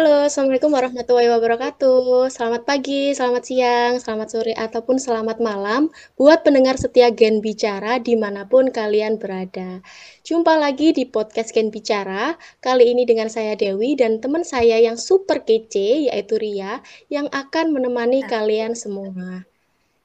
[0.00, 2.32] Halo, Assalamualaikum warahmatullahi wabarakatuh.
[2.32, 8.16] Selamat pagi, selamat siang, selamat sore, ataupun selamat malam buat pendengar setia Gen Bicara di
[8.16, 9.84] mana pun kalian berada.
[10.24, 12.32] Jumpa lagi di podcast Gen Bicara,
[12.64, 16.80] kali ini dengan saya Dewi dan teman saya yang super kece, yaitu Ria,
[17.12, 19.49] yang akan menemani kalian semua.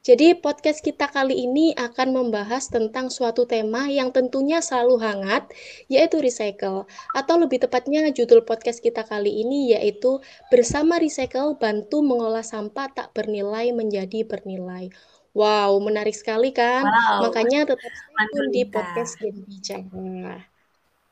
[0.06, 5.50] Jadi podcast kita kali ini akan membahas tentang suatu tema yang tentunya selalu hangat,
[5.90, 6.86] yaitu recycle.
[7.18, 10.22] Atau lebih tepatnya judul podcast kita kali ini yaitu
[10.54, 14.94] Bersama Recycle Bantu Mengolah Sampah Tak Bernilai Menjadi Bernilai.
[15.34, 16.86] Wow, menarik sekali kan?
[16.86, 17.26] Wow.
[17.26, 20.38] Makanya tetap stay di podcast Jadi Bicara.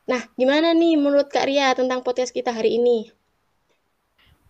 [0.05, 3.22] Nah, gimana nih menurut Kak Ria tentang podcast kita hari ini?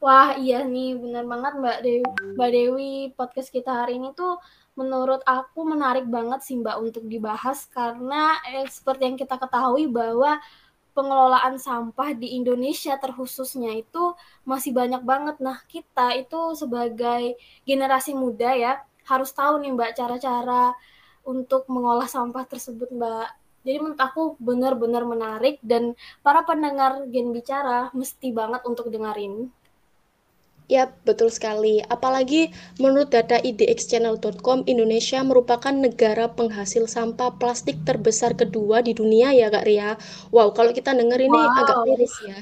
[0.03, 4.35] Wah iya nih bener banget Mbak Dewi, Mbak Dewi podcast kita hari ini tuh
[4.80, 10.44] menurut aku menarik banget sih Mbak untuk dibahas karena eh, seperti yang kita ketahui bahwa
[10.91, 14.03] pengelolaan sampah di Indonesia terkhususnya itu
[14.44, 15.36] masih banyak banget.
[15.39, 20.75] Nah kita itu sebagai generasi muda ya harus tahu nih Mbak cara-cara
[21.23, 23.28] untuk mengolah sampah tersebut Mbak.
[23.63, 29.62] Jadi menurut aku benar-benar menarik dan para pendengar Gen Bicara mesti banget untuk dengerin.
[30.72, 31.83] Ya, betul sekali.
[31.92, 39.52] Apalagi menurut data idxchannel.com, Indonesia merupakan negara penghasil sampah plastik terbesar kedua di dunia ya,
[39.52, 40.00] Kak Ria.
[40.31, 41.59] Wow, kalau kita denger ini wow.
[41.59, 42.39] agak miris ya.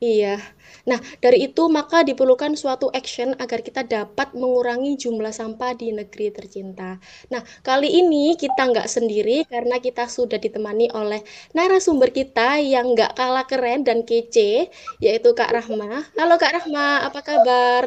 [0.00, 0.40] Iya.
[0.88, 6.32] Nah, dari itu maka diperlukan suatu action agar kita dapat mengurangi jumlah sampah di negeri
[6.32, 6.96] tercinta.
[7.32, 11.20] Nah, kali ini kita nggak sendiri karena kita sudah ditemani oleh
[11.52, 14.72] narasumber kita yang nggak kalah keren dan kece,
[15.04, 16.08] yaitu Kak Rahma.
[16.16, 17.82] Halo Kak Rahma, apa kabar?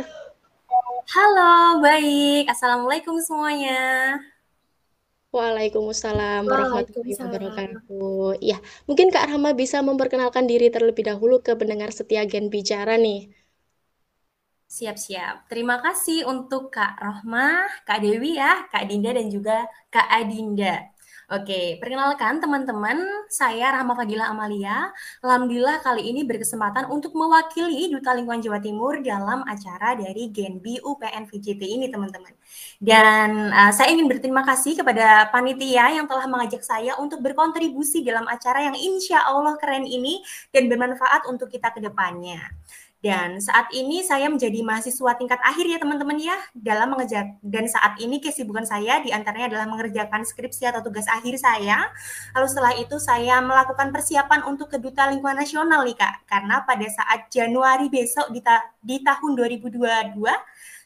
[1.13, 2.49] Halo, baik.
[2.51, 4.32] Assalamualaikum semuanya.
[5.35, 8.39] Waalaikumsalam warahmatullahi wabarakatuh.
[8.49, 13.19] Ya, mungkin Kak Rahma bisa memperkenalkan diri terlebih dahulu ke pendengar setia Gen Bicara nih.
[14.77, 15.35] Siap-siap.
[15.51, 17.47] Terima kasih untuk Kak Rohma,
[17.87, 19.55] Kak Dewi ya, Kak Dinda dan juga
[19.93, 20.73] Kak Adinda.
[21.33, 24.93] Oke, perkenalkan teman-teman, saya Rahma Fadila Amalia.
[25.25, 31.25] Alhamdulillah kali ini berkesempatan untuk mewakili Duta Lingkungan Jawa Timur dalam acara dari Genbi UPN
[31.25, 32.37] VJT ini, teman-teman.
[32.77, 38.29] Dan uh, saya ingin berterima kasih kepada panitia yang telah mengajak saya untuk berkontribusi dalam
[38.29, 40.21] acara yang insya Allah keren ini
[40.53, 42.45] dan bermanfaat untuk kita ke depannya.
[43.03, 47.99] Dan saat ini saya menjadi mahasiswa tingkat akhir ya teman-teman ya dalam mengejar dan saat
[47.99, 51.91] ini kesibukan saya di antaranya adalah mengerjakan skripsi atau tugas akhir saya.
[52.31, 57.27] Lalu setelah itu saya melakukan persiapan untuk keduta lingkungan nasional nih kak karena pada saat
[57.27, 60.23] Januari besok di, ta di tahun 2022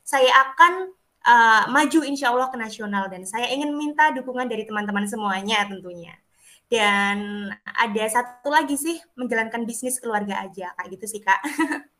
[0.02, 0.90] saya akan
[1.22, 6.18] uh, maju insya Allah ke nasional dan saya ingin minta dukungan dari teman-teman semuanya tentunya.
[6.66, 11.46] Dan ada satu lagi sih menjalankan bisnis keluarga aja kayak gitu sih kak.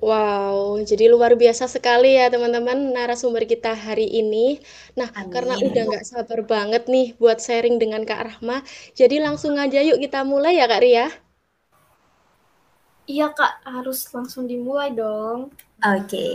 [0.00, 4.56] Wow, jadi luar biasa sekali ya teman-teman narasumber kita hari ini.
[4.98, 5.28] Nah, Amin.
[5.28, 8.64] karena udah nggak sabar banget nih buat sharing dengan Kak Rahma,
[8.96, 11.06] jadi langsung aja yuk kita mulai ya Kak Ria.
[13.04, 15.52] Iya Kak, harus langsung dimulai dong.
[15.84, 16.08] Oke.
[16.08, 16.34] Okay.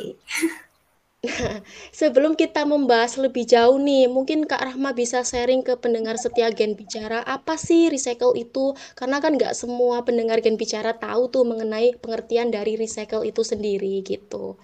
[2.00, 6.78] Sebelum kita membahas lebih jauh nih, mungkin Kak Rahma bisa sharing ke pendengar setia Gen
[6.78, 8.78] Bicara, apa sih recycle itu?
[8.94, 14.06] Karena kan nggak semua pendengar Gen Bicara tahu tuh mengenai pengertian dari recycle itu sendiri
[14.06, 14.61] gitu.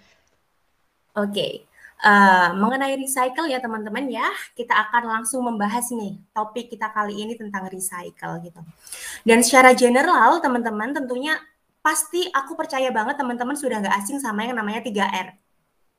[1.14, 1.54] Oke, okay.
[2.04, 7.34] Uh, mengenai recycle ya teman-teman ya, kita akan langsung membahas nih topik kita kali ini
[7.34, 8.62] tentang recycle gitu.
[9.26, 11.34] Dan secara general teman-teman tentunya
[11.82, 15.43] pasti aku percaya banget teman-teman sudah nggak asing sama yang namanya 3R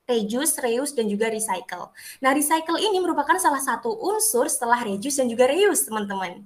[0.05, 1.89] reduce, reuse, dan juga recycle.
[2.21, 6.45] Nah, recycle ini merupakan salah satu unsur setelah reduce dan juga reuse, teman-teman.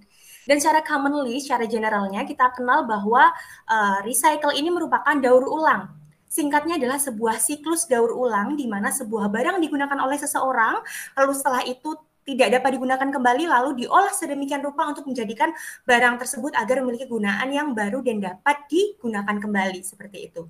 [0.48, 3.28] Dan secara commonly, secara generalnya, kita kenal bahwa
[3.68, 5.92] uh, recycle ini merupakan daur ulang.
[6.28, 10.80] Singkatnya adalah sebuah siklus daur ulang di mana sebuah barang digunakan oleh seseorang,
[11.18, 11.96] lalu setelah itu
[12.28, 15.48] tidak dapat digunakan kembali, lalu diolah sedemikian rupa untuk menjadikan
[15.88, 20.44] barang tersebut agar memiliki gunaan yang baru dan dapat digunakan kembali, seperti itu.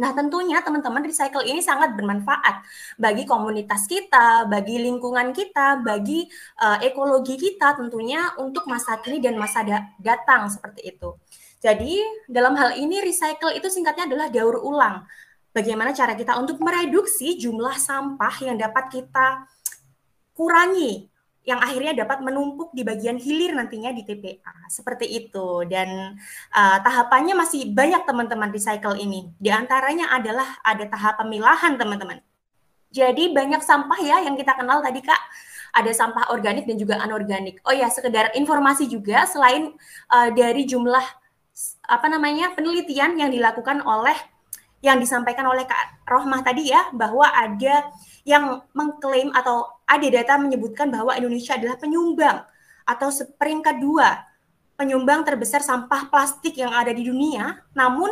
[0.00, 2.64] Nah, tentunya teman-teman recycle ini sangat bermanfaat
[2.96, 6.24] bagi komunitas kita, bagi lingkungan kita, bagi
[6.56, 11.20] uh, ekologi kita tentunya untuk masa kini dan masa da datang seperti itu.
[11.60, 15.04] Jadi, dalam hal ini recycle itu singkatnya adalah daur ulang.
[15.52, 19.44] Bagaimana cara kita untuk mereduksi jumlah sampah yang dapat kita
[20.32, 21.09] kurangi
[21.40, 24.68] yang akhirnya dapat menumpuk di bagian hilir nantinya di TPA.
[24.68, 25.64] Seperti itu.
[25.64, 26.14] Dan
[26.52, 29.32] uh, tahapannya masih banyak teman-teman recycle ini.
[29.40, 32.20] Di antaranya adalah ada tahap pemilahan teman-teman.
[32.90, 35.22] Jadi banyak sampah ya yang kita kenal tadi Kak.
[35.70, 37.62] Ada sampah organik dan juga anorganik.
[37.62, 39.70] Oh ya, sekedar informasi juga selain
[40.10, 41.06] uh, dari jumlah
[41.86, 44.16] apa namanya penelitian yang dilakukan oleh
[44.80, 47.92] yang disampaikan oleh Kak Rohmah tadi ya bahwa ada
[48.24, 52.46] yang mengklaim atau ada data menyebutkan bahwa Indonesia adalah penyumbang
[52.86, 54.30] atau peringkat dua
[54.80, 57.60] penyumbang terbesar sampah plastik yang ada di dunia.
[57.76, 58.08] Namun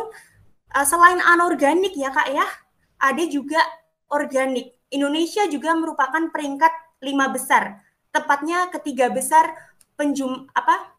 [0.75, 2.45] uh, selain anorganik ya Kak ya,
[3.01, 3.57] ada juga
[4.13, 4.77] organik.
[4.93, 7.81] Indonesia juga merupakan peringkat lima besar,
[8.13, 9.49] tepatnya ketiga besar
[9.97, 10.93] penjum apa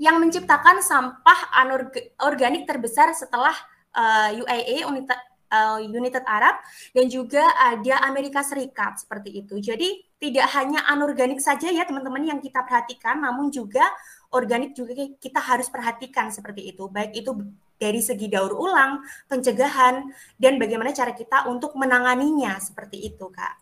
[0.00, 3.54] yang menciptakan sampah anorganik terbesar setelah
[3.92, 5.20] uh, UAE United,
[5.52, 6.56] uh, United Arab
[6.96, 9.60] dan juga ada Amerika Serikat seperti itu.
[9.60, 13.84] Jadi tidak hanya anorganik saja ya teman-teman yang kita perhatikan, namun juga
[14.32, 16.88] organik juga kita harus perhatikan seperti itu.
[16.88, 17.30] Baik itu
[17.76, 20.06] dari segi daur ulang, pencegahan,
[20.38, 23.58] dan bagaimana cara kita untuk menanganinya seperti itu, Kak.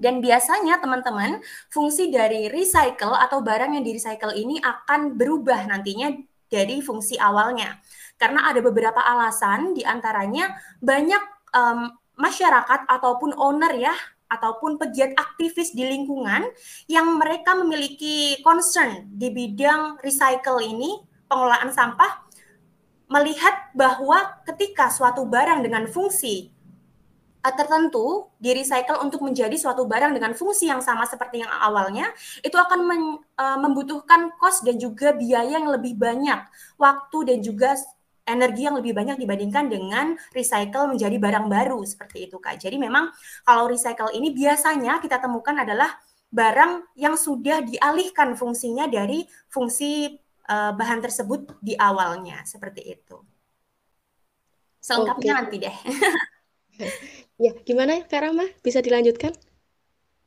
[0.00, 6.12] Dan biasanya teman-teman, fungsi dari recycle atau barang yang di recycle ini akan berubah nantinya
[6.48, 7.80] dari fungsi awalnya.
[8.20, 10.52] Karena ada beberapa alasan, di antaranya
[10.84, 11.22] banyak
[11.56, 11.88] um,
[12.20, 13.96] masyarakat ataupun owner ya
[14.30, 16.46] ataupun pegiat aktivis di lingkungan
[16.86, 22.28] yang mereka memiliki concern di bidang recycle ini, pengelolaan sampah,
[23.10, 26.54] melihat bahwa ketika suatu barang dengan fungsi
[27.42, 32.06] uh, tertentu di recycle untuk menjadi suatu barang dengan fungsi yang sama seperti yang awalnya,
[32.46, 32.86] itu akan
[33.34, 36.38] uh, membutuhkan cost dan juga biaya yang lebih banyak,
[36.78, 37.74] waktu dan juga
[38.30, 42.62] energi yang lebih banyak dibandingkan dengan recycle menjadi barang baru seperti itu Kak.
[42.62, 43.10] Jadi memang
[43.42, 45.90] kalau recycle ini biasanya kita temukan adalah
[46.30, 50.14] barang yang sudah dialihkan fungsinya dari fungsi
[50.46, 53.18] uh, bahan tersebut di awalnya seperti itu.
[54.78, 55.38] Selengkapnya okay.
[55.42, 55.76] nanti deh.
[57.44, 58.46] ya, gimana Kak Rama?
[58.64, 59.34] Bisa dilanjutkan?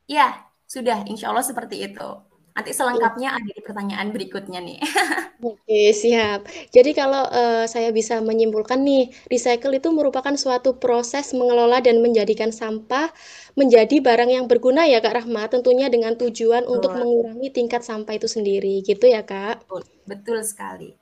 [0.06, 1.02] Ya, sudah.
[1.08, 2.08] Insya Allah seperti itu.
[2.54, 4.78] Nanti selengkapnya ada di pertanyaan berikutnya nih.
[5.42, 6.46] Oke, siap.
[6.70, 12.54] Jadi kalau uh, saya bisa menyimpulkan nih, recycle itu merupakan suatu proses mengelola dan menjadikan
[12.54, 13.10] sampah
[13.58, 16.78] menjadi barang yang berguna ya Kak Rahma, tentunya dengan tujuan betul.
[16.78, 19.66] untuk mengurangi tingkat sampah itu sendiri, gitu ya Kak?
[19.66, 20.94] Betul, betul sekali.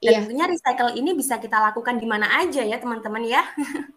[0.00, 0.18] Dan iya.
[0.24, 3.44] tentunya recycle ini bisa kita lakukan di mana aja ya teman-teman ya.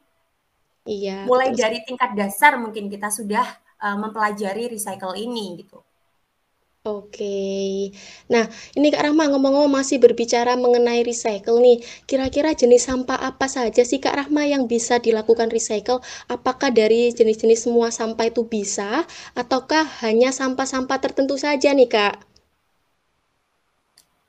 [0.88, 1.27] Iya.
[1.27, 1.59] Mulai betul.
[1.68, 3.44] dari tingkat dasar mungkin kita sudah
[3.83, 5.83] uh, mempelajari recycle ini gitu.
[6.88, 7.92] Oke.
[8.31, 8.48] Nah,
[8.80, 11.84] ini Kak Rahma ngomong-ngomong masih berbicara mengenai recycle nih.
[12.07, 16.00] Kira-kira jenis sampah apa saja sih Kak Rahma yang bisa dilakukan recycle?
[16.31, 19.04] Apakah dari jenis-jenis semua sampah itu bisa
[19.36, 22.16] ataukah hanya sampah-sampah tertentu saja nih, Kak?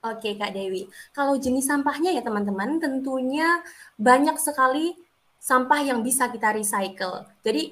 [0.02, 0.90] Oke, Kak Dewi.
[1.14, 3.62] Kalau jenis sampahnya ya teman-teman, tentunya
[3.94, 4.98] banyak sekali
[5.38, 7.22] sampah yang bisa kita recycle.
[7.46, 7.70] Jadi,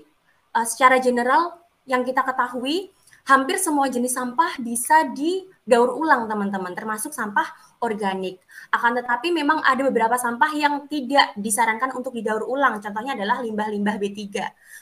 [0.55, 1.59] uh, secara general
[1.91, 2.94] yang kita ketahui
[3.26, 7.44] hampir semua jenis sampah bisa didaur ulang teman-teman, termasuk sampah
[7.82, 8.38] organik.
[8.70, 12.78] Akan tetapi memang ada beberapa sampah yang tidak disarankan untuk didaur ulang.
[12.78, 14.23] Contohnya adalah limbah-limbah B3.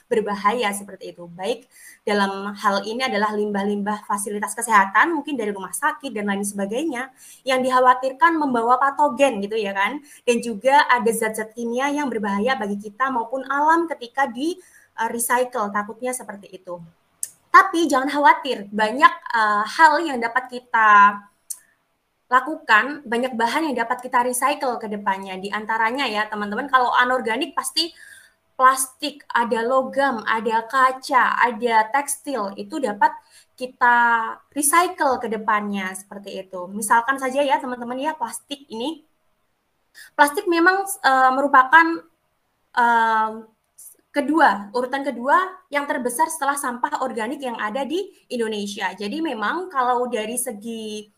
[0.05, 1.25] Berbahaya seperti itu.
[1.25, 1.65] Baik
[2.05, 7.09] dalam hal ini adalah limbah-limbah fasilitas kesehatan, mungkin dari rumah sakit dan lain sebagainya,
[7.41, 9.97] yang dikhawatirkan membawa patogen gitu ya kan.
[10.21, 14.53] Dan juga ada zat-zat kimia yang berbahaya bagi kita maupun alam ketika di
[15.01, 16.77] uh, recycle, takutnya seperti itu.
[17.55, 21.23] Tapi jangan khawatir, banyak uh, hal yang dapat kita
[22.27, 25.39] lakukan, banyak bahan yang dapat kita recycle ke depannya.
[25.39, 27.95] Di antaranya ya teman-teman, kalau anorganik pasti
[28.59, 33.15] plastik, ada logam, ada kaca, ada tekstil, itu dapat
[33.55, 33.95] kita
[34.51, 36.67] recycle ke depannya seperti itu.
[36.67, 39.07] Misalkan saja ya teman-teman ya plastik ini,
[40.11, 42.03] plastik memang uh, merupakan
[42.75, 43.47] uh,
[44.15, 45.35] kedua, urutan kedua
[45.67, 47.99] yang terbesar setelah sampah organik yang ada di
[48.31, 48.95] Indonesia.
[48.95, 51.11] Jadi memang kalau dari segi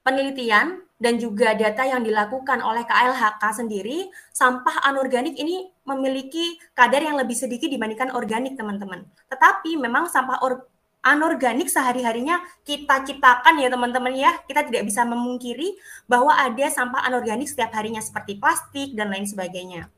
[0.00, 7.20] penelitian dan juga data yang dilakukan oleh KLHK sendiri, sampah anorganik ini memiliki kadar yang
[7.20, 9.04] lebih sedikit dibandingkan organik, teman-teman.
[9.28, 10.64] Tetapi memang sampah or
[11.04, 14.32] anorganik sehari-harinya kita ciptakan ya teman-teman ya.
[14.48, 15.76] Kita tidak bisa memungkiri
[16.08, 19.88] bahwa ada sampah anorganik setiap harinya seperti plastik dan lain sebagainya.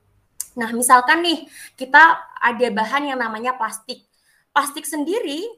[0.58, 2.02] Nah, misalkan nih kita
[2.40, 4.04] ada bahan yang namanya plastik.
[4.52, 5.48] Plastik sendiri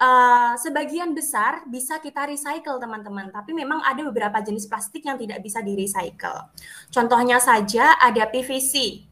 [0.00, 5.40] uh, sebagian besar bisa kita recycle teman-teman, tapi memang ada beberapa jenis plastik yang tidak
[5.40, 6.52] bisa di recycle.
[6.92, 9.06] Contohnya saja ada PVC.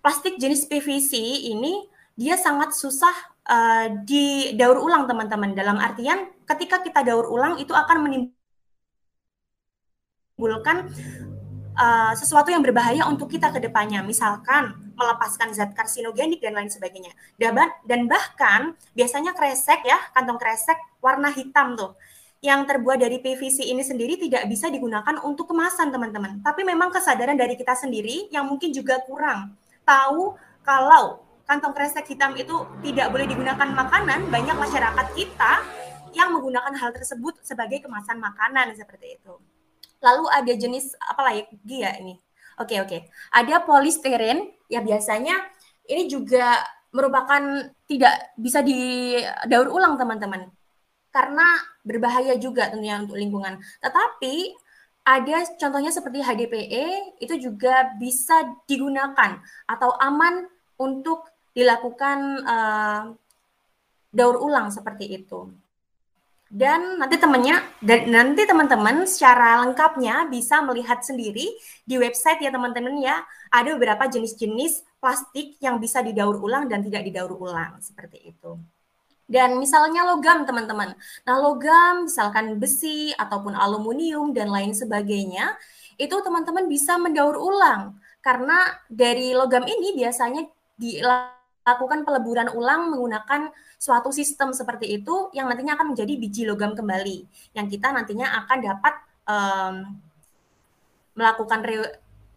[0.00, 1.20] Plastik jenis PVC
[1.52, 1.84] ini
[2.16, 3.12] dia sangat susah
[3.48, 5.52] uh, didaur ulang teman-teman.
[5.52, 8.08] Dalam artian ketika kita daur ulang itu akan
[10.40, 10.88] menimbulkan
[11.80, 17.16] uh, sesuatu yang berbahaya untuk kita ke depannya, misalkan melepaskan zat karsinogenik dan lain sebagainya.
[17.88, 21.96] Dan bahkan biasanya kresek ya, kantong kresek warna hitam tuh
[22.40, 26.40] yang terbuat dari PVC ini sendiri tidak bisa digunakan untuk kemasan teman-teman.
[26.40, 29.56] Tapi memang kesadaran dari kita sendiri yang mungkin juga kurang.
[29.84, 31.18] tahu kalau
[31.50, 35.52] kantong kresek hitam itu tidak boleh digunakan makanan, banyak masyarakat kita
[36.14, 39.34] yang menggunakan hal tersebut sebagai kemasan makanan seperti itu.
[40.00, 42.16] Lalu ada jenis apa lagi ya ini?
[42.60, 43.08] Oke oke.
[43.32, 45.36] Ada polistiren ya biasanya
[45.88, 50.50] ini juga merupakan tidak bisa didaur ulang teman-teman
[51.10, 51.46] karena
[51.82, 53.58] berbahaya juga tentunya untuk lingkungan.
[53.82, 54.54] Tetapi
[55.06, 60.46] ada contohnya seperti HDPE itu juga bisa digunakan atau aman
[60.78, 63.02] untuk dilakukan uh,
[64.14, 65.50] daur ulang seperti itu.
[66.50, 71.46] Dan nanti temannya dan nanti teman-teman secara lengkapnya bisa melihat sendiri
[71.86, 73.22] di website ya teman-teman ya.
[73.54, 78.58] Ada beberapa jenis-jenis plastik yang bisa didaur ulang dan tidak didaur ulang seperti itu.
[79.30, 80.90] Dan misalnya logam teman-teman.
[81.22, 85.54] Nah, logam misalkan besi ataupun aluminium dan lain sebagainya,
[86.02, 91.39] itu teman-teman bisa mendaur ulang karena dari logam ini biasanya dilakukan
[91.74, 97.24] lakukan peleburan ulang menggunakan suatu sistem seperti itu yang nantinya akan menjadi biji logam kembali
[97.56, 99.74] yang kita nantinya akan dapat um,
[101.14, 101.60] melakukan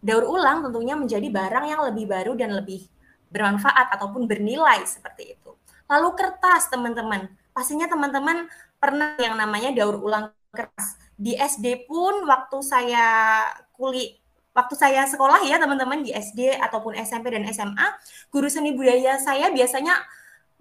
[0.04, 2.84] daur ulang tentunya menjadi barang yang lebih baru dan lebih
[3.32, 5.50] bermanfaat ataupun bernilai seperti itu.
[5.90, 8.46] Lalu kertas teman-teman, pastinya teman-teman
[8.78, 11.00] pernah yang namanya daur ulang kertas.
[11.16, 13.06] Di SD pun waktu saya
[13.74, 14.23] kuliah
[14.54, 17.84] waktu saya sekolah ya teman-teman di SD ataupun SMP dan SMA,
[18.30, 19.98] guru seni budaya saya biasanya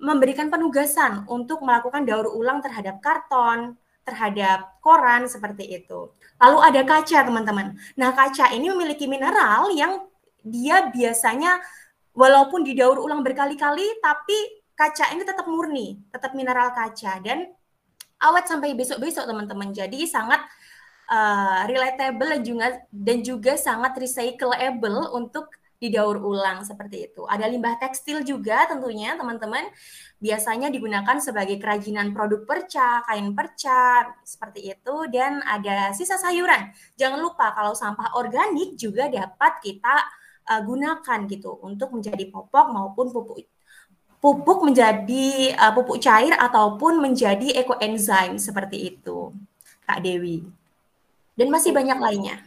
[0.01, 6.11] memberikan penugasan untuk melakukan daur ulang terhadap karton, terhadap koran seperti itu.
[6.41, 7.77] Lalu ada kaca teman-teman.
[7.95, 10.03] Nah kaca ini memiliki mineral yang
[10.43, 11.63] dia biasanya
[12.11, 17.47] walaupun didaur ulang berkali-kali tapi kaca ini tetap murni, tetap mineral kaca dan
[18.19, 19.71] awet sampai besok-besok teman-teman.
[19.71, 20.43] Jadi sangat
[21.09, 25.49] uh, relatable dan juga dan juga sangat recyclable untuk
[25.83, 27.27] didaur ulang seperti itu.
[27.27, 29.67] Ada limbah tekstil juga tentunya teman-teman
[30.23, 36.71] biasanya digunakan sebagai kerajinan produk perca, kain perca seperti itu dan ada sisa sayuran.
[36.95, 39.95] Jangan lupa kalau sampah organik juga dapat kita
[40.47, 43.43] uh, gunakan gitu untuk menjadi popok maupun pupuk
[44.23, 49.35] pupuk menjadi uh, pupuk cair ataupun menjadi ekoenzim seperti itu.
[49.83, 50.62] Kak Dewi
[51.37, 52.37] dan masih banyak lainnya.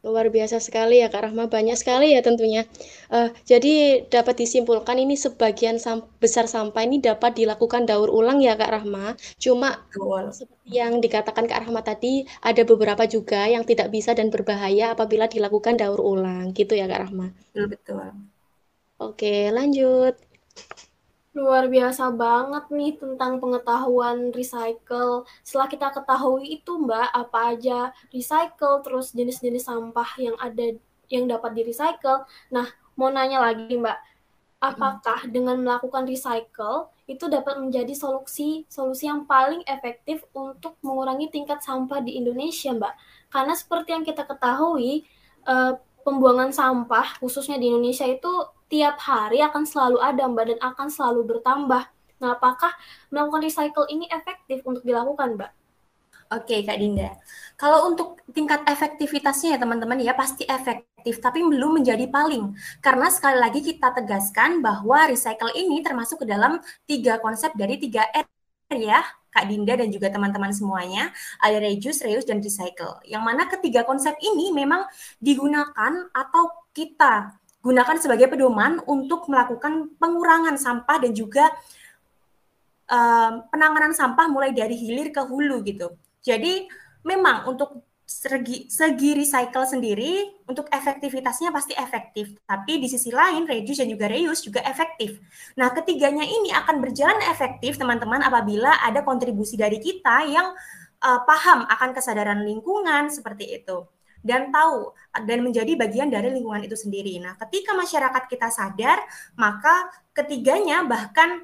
[0.00, 2.64] Luar biasa sekali ya Kak Rahma, banyak sekali ya tentunya.
[3.12, 8.56] Uh, jadi dapat disimpulkan ini sebagian sam besar sampah ini dapat dilakukan daur ulang ya
[8.56, 9.12] Kak Rahma.
[9.36, 10.32] Cuma betul.
[10.32, 15.28] seperti yang dikatakan Kak Rahma tadi, ada beberapa juga yang tidak bisa dan berbahaya apabila
[15.28, 17.36] dilakukan daur ulang, gitu ya Kak Rahma.
[17.52, 18.08] Betul betul.
[18.96, 20.29] Oke, lanjut.
[21.30, 25.22] Luar biasa banget nih tentang pengetahuan recycle.
[25.46, 27.78] Setelah kita ketahui itu, Mbak, apa aja
[28.10, 30.74] recycle, terus jenis-jenis sampah yang ada
[31.06, 32.26] yang dapat di recycle.
[32.50, 32.66] Nah,
[32.98, 33.98] mau nanya lagi, Mbak,
[34.58, 41.62] apakah dengan melakukan recycle itu dapat menjadi solusi solusi yang paling efektif untuk mengurangi tingkat
[41.62, 42.94] sampah di Indonesia, Mbak?
[43.30, 45.06] Karena seperti yang kita ketahui,
[45.46, 45.72] eh,
[46.02, 48.30] pembuangan sampah khususnya di Indonesia itu
[48.70, 51.82] tiap hari akan selalu ada Mbak dan akan selalu bertambah.
[52.20, 52.72] Nah, apakah
[53.10, 55.50] melakukan recycle ini efektif untuk dilakukan, Mbak?
[56.30, 57.18] Oke, Kak Dinda.
[57.58, 62.54] Kalau untuk tingkat efektivitasnya ya teman-teman ya pasti efektif, tapi belum menjadi paling.
[62.78, 68.06] Karena sekali lagi kita tegaskan bahwa recycle ini termasuk ke dalam tiga konsep dari tiga
[68.14, 68.30] R
[68.78, 69.02] ya,
[69.34, 71.10] Kak Dinda dan juga teman-teman semuanya,
[71.42, 73.02] ada reduce, reuse, dan recycle.
[73.02, 74.86] Yang mana ketiga konsep ini memang
[75.18, 81.44] digunakan atau kita gunakan sebagai pedoman untuk melakukan pengurangan sampah dan juga
[82.88, 85.92] um, penanganan sampah mulai dari hilir ke hulu gitu.
[86.24, 86.68] Jadi
[87.04, 93.86] memang untuk segi, segi recycle sendiri untuk efektivitasnya pasti efektif, tapi di sisi lain reduce
[93.86, 95.22] dan juga reuse juga efektif.
[95.54, 100.50] Nah, ketiganya ini akan berjalan efektif teman-teman apabila ada kontribusi dari kita yang
[101.04, 103.86] uh, paham akan kesadaran lingkungan seperti itu
[104.20, 104.92] dan tahu
[105.24, 107.18] dan menjadi bagian dari lingkungan itu sendiri.
[107.18, 109.00] Nah, ketika masyarakat kita sadar,
[109.34, 111.42] maka ketiganya bahkan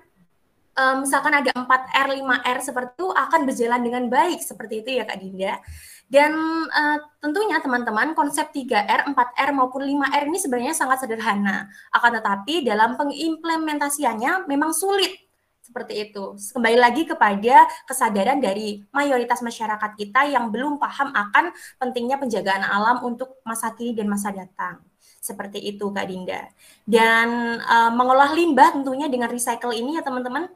[0.76, 5.18] um, misalkan ada 4R, 5R seperti itu akan berjalan dengan baik seperti itu ya Kak
[5.18, 5.58] Dinda.
[6.06, 6.38] Dan
[6.70, 11.66] uh, tentunya teman-teman konsep 3R, 4R maupun 5R ini sebenarnya sangat sederhana.
[11.90, 15.25] Akan tetapi dalam pengimplementasiannya memang sulit
[15.66, 16.38] seperti itu.
[16.38, 21.50] Kembali lagi kepada kesadaran dari mayoritas masyarakat kita yang belum paham akan
[21.82, 24.78] pentingnya penjagaan alam untuk masa kini dan masa datang.
[25.18, 26.46] Seperti itu Kak Dinda.
[26.86, 30.46] Dan uh, mengolah limbah tentunya dengan recycle ini ya teman-teman,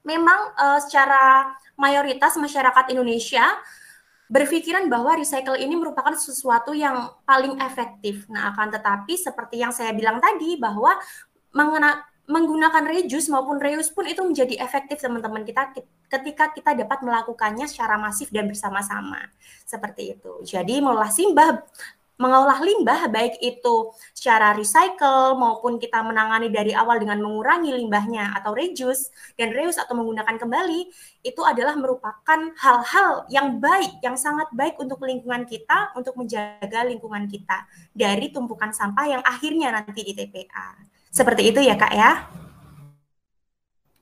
[0.00, 3.44] memang uh, secara mayoritas masyarakat Indonesia
[4.26, 8.24] berpikiran bahwa recycle ini merupakan sesuatu yang paling efektif.
[8.32, 10.96] Nah, akan tetapi seperti yang saya bilang tadi bahwa
[12.26, 15.70] menggunakan reuse maupun reuse pun itu menjadi efektif teman-teman kita
[16.10, 19.30] ketika kita dapat melakukannya secara masif dan bersama-sama.
[19.62, 20.42] Seperti itu.
[20.42, 21.62] Jadi mengolah simbah
[22.16, 28.56] mengolah limbah baik itu secara recycle maupun kita menangani dari awal dengan mengurangi limbahnya atau
[28.56, 30.80] reduce dan reuse atau menggunakan kembali
[31.20, 37.28] itu adalah merupakan hal-hal yang baik yang sangat baik untuk lingkungan kita untuk menjaga lingkungan
[37.28, 40.95] kita dari tumpukan sampah yang akhirnya nanti di TPA.
[41.10, 42.26] Seperti itu ya Kak ya.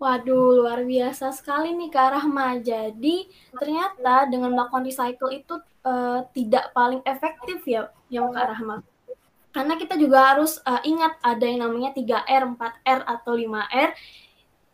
[0.04, 2.60] Waduh, luar biasa sekali nih Kak Rahma.
[2.60, 3.24] Jadi
[3.56, 5.56] ternyata dengan melakukan recycle itu
[5.86, 8.84] uh, tidak paling efektif ya, ya Kak Rahma.
[9.54, 13.90] Karena kita juga harus uh, ingat ada yang namanya 3R, 4R, atau 5R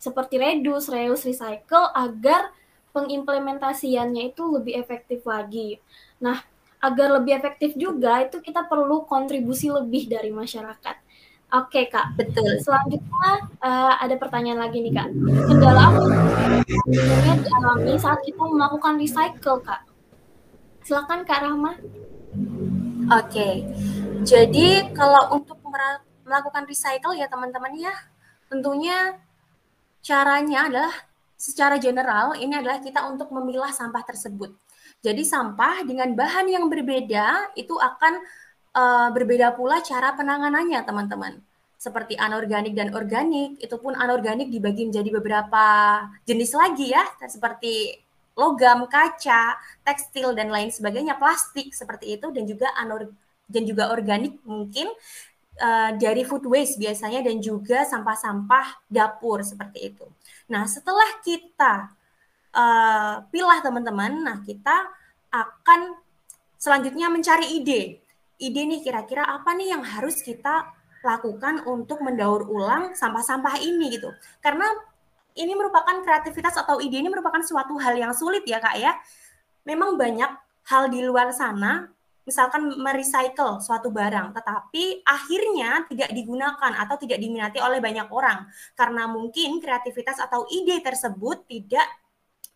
[0.01, 2.49] seperti reduce, reuse, recycle agar
[2.97, 5.77] pengimplementasiannya itu lebih efektif lagi.
[6.19, 6.41] Nah,
[6.81, 10.97] agar lebih efektif juga itu kita perlu kontribusi lebih dari masyarakat.
[11.51, 12.47] Oke kak, betul.
[12.63, 15.09] Selanjutnya uh, ada pertanyaan lagi nih kak.
[15.51, 16.03] Kendala apa
[17.27, 19.83] yang dialami saat kita melakukan recycle kak?
[20.87, 21.75] Silakan kak Rahma.
[23.11, 23.67] Oke,
[24.23, 25.59] jadi kalau untuk
[26.23, 27.95] melakukan recycle ya teman-teman ya,
[28.47, 29.19] tentunya
[30.07, 30.95] caranya adalah
[31.35, 34.55] secara general ini adalah kita untuk memilah sampah tersebut.
[35.03, 38.23] Jadi sampah dengan bahan yang berbeda itu akan
[38.75, 41.41] uh, berbeda pula cara penanganannya, teman-teman.
[41.81, 45.65] Seperti anorganik dan organik, itu pun anorganik dibagi menjadi beberapa
[46.29, 47.97] jenis lagi ya, seperti
[48.37, 53.13] logam, kaca, tekstil dan lain sebagainya, plastik seperti itu dan juga anor
[53.51, 54.87] dan juga organik mungkin
[55.59, 60.07] uh, dari food waste biasanya dan juga sampah-sampah dapur seperti itu.
[60.47, 61.91] Nah, setelah kita
[62.55, 64.87] uh, pilah teman-teman, nah kita
[65.31, 65.99] akan
[66.61, 68.03] selanjutnya mencari ide
[68.41, 70.73] ide nih kira-kira apa nih yang harus kita
[71.05, 74.11] lakukan untuk mendaur ulang sampah-sampah ini gitu.
[74.41, 74.69] Karena
[75.37, 78.97] ini merupakan kreativitas atau ide ini merupakan suatu hal yang sulit ya Kak ya.
[79.69, 80.29] Memang banyak
[80.67, 81.89] hal di luar sana
[82.31, 88.47] misalkan merecycle suatu barang tetapi akhirnya tidak digunakan atau tidak diminati oleh banyak orang
[88.79, 91.87] karena mungkin kreativitas atau ide tersebut tidak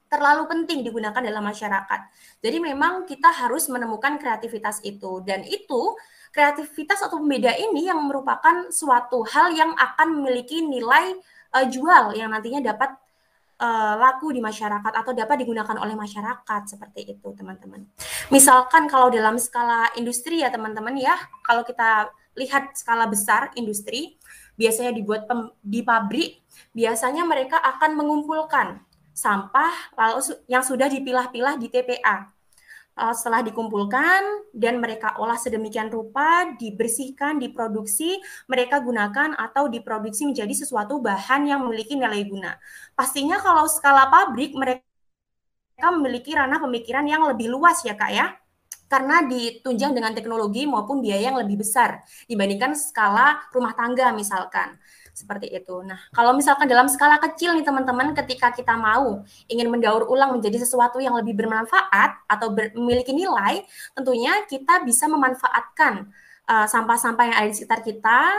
[0.09, 2.01] terlalu penting digunakan dalam masyarakat.
[2.39, 5.97] Jadi memang kita harus menemukan kreativitas itu dan itu
[6.35, 11.15] kreativitas atau pembeda ini yang merupakan suatu hal yang akan memiliki nilai
[11.55, 12.91] uh, jual yang nantinya dapat
[13.63, 17.87] uh, laku di masyarakat atau dapat digunakan oleh masyarakat seperti itu teman-teman.
[18.35, 21.15] Misalkan kalau dalam skala industri ya teman-teman ya,
[21.47, 24.19] kalau kita lihat skala besar industri
[24.59, 25.31] biasanya dibuat
[25.63, 26.43] di pabrik,
[26.75, 28.83] biasanya mereka akan mengumpulkan
[29.15, 32.35] sampah lalu yang sudah dipilah-pilah di TPA.
[32.95, 41.03] Setelah dikumpulkan dan mereka olah sedemikian rupa, dibersihkan, diproduksi, mereka gunakan atau diproduksi menjadi sesuatu
[41.03, 42.55] bahan yang memiliki nilai guna.
[42.95, 44.87] Pastinya kalau skala pabrik mereka
[45.91, 48.31] memiliki ranah pemikiran yang lebih luas ya Kak ya
[48.87, 51.99] karena ditunjang dengan teknologi maupun biaya yang lebih besar
[52.31, 54.79] dibandingkan skala rumah tangga misalkan
[55.15, 55.81] seperti itu.
[55.87, 60.67] Nah, kalau misalkan dalam skala kecil nih teman-teman, ketika kita mau ingin mendaur ulang menjadi
[60.67, 63.63] sesuatu yang lebih bermanfaat atau ber, memiliki nilai,
[63.95, 66.11] tentunya kita bisa memanfaatkan
[66.51, 68.35] uh, sampah-sampah yang ada di sekitar kita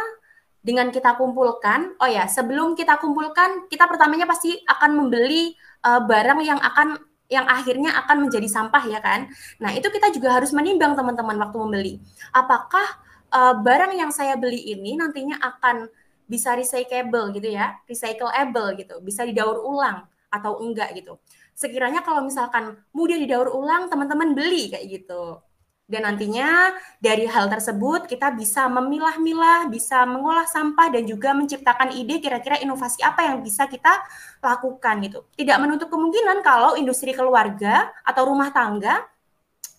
[0.59, 1.95] dengan kita kumpulkan.
[2.03, 5.55] Oh ya, sebelum kita kumpulkan, kita pertamanya pasti akan membeli
[5.87, 9.31] uh, barang yang akan yang akhirnya akan menjadi sampah ya kan.
[9.57, 11.93] Nah, itu kita juga harus menimbang teman-teman waktu membeli.
[12.29, 12.85] Apakah
[13.33, 15.89] uh, barang yang saya beli ini nantinya akan
[16.25, 21.17] bisa recyclable gitu ya, recyclable gitu, bisa didaur ulang atau enggak gitu.
[21.55, 25.39] Sekiranya kalau misalkan mudah didaur ulang, teman-teman beli kayak gitu.
[25.85, 32.17] Dan nantinya dari hal tersebut kita bisa memilah-milah, bisa mengolah sampah dan juga menciptakan ide
[32.17, 33.93] kira-kira inovasi apa yang bisa kita
[34.41, 35.29] lakukan gitu.
[35.37, 39.05] Tidak menutup kemungkinan kalau industri keluarga atau rumah tangga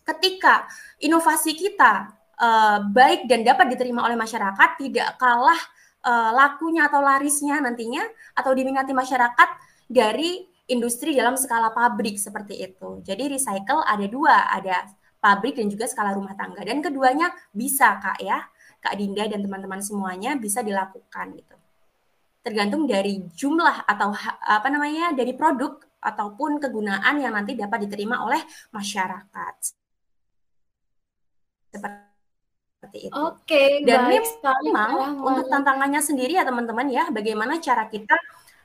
[0.07, 0.71] ketika
[1.03, 5.59] inovasi kita uh, baik dan dapat diterima oleh masyarakat tidak kalah
[6.07, 8.07] uh, lakunya atau larisnya nantinya
[8.39, 9.49] atau diminati masyarakat
[9.91, 13.03] dari industri dalam skala pabrik seperti itu.
[13.03, 14.87] Jadi recycle ada dua, ada
[15.19, 16.63] pabrik dan juga skala rumah tangga.
[16.63, 18.43] Dan keduanya bisa Kak ya,
[18.79, 21.57] Kak Dinda dan teman-teman semuanya bisa dilakukan gitu.
[22.47, 24.15] Tergantung dari jumlah atau
[24.47, 28.39] apa namanya dari produk ataupun kegunaan yang nanti dapat diterima oleh
[28.71, 29.55] masyarakat.
[31.75, 32.06] Seperti
[32.77, 33.15] seperti itu.
[33.17, 38.13] Oke, okay, dan baik memang untuk tantangannya sendiri ya teman-teman ya, bagaimana cara kita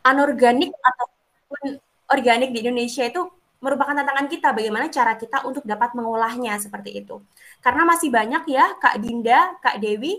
[0.04, 1.80] anorganik ataupun
[2.12, 3.24] organik di Indonesia itu
[3.62, 7.24] merupakan tantangan kita bagaimana cara kita untuk dapat mengolahnya seperti itu.
[7.63, 10.17] Karena masih banyak ya Kak Dinda, Kak Dewi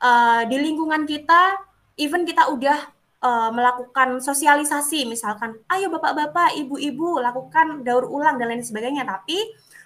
[0.00, 1.60] uh, di lingkungan kita
[2.00, 2.80] even kita udah
[3.20, 9.36] uh, melakukan sosialisasi misalkan ayo bapak-bapak, ibu-ibu lakukan daur ulang dan lain sebagainya tapi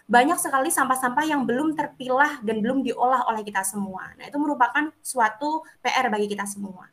[0.06, 4.12] banyak sekali sampah-sampah yang belum terpilah dan belum diolah oleh kita semua.
[4.18, 6.90] Nah, itu merupakan suatu PR bagi kita semua.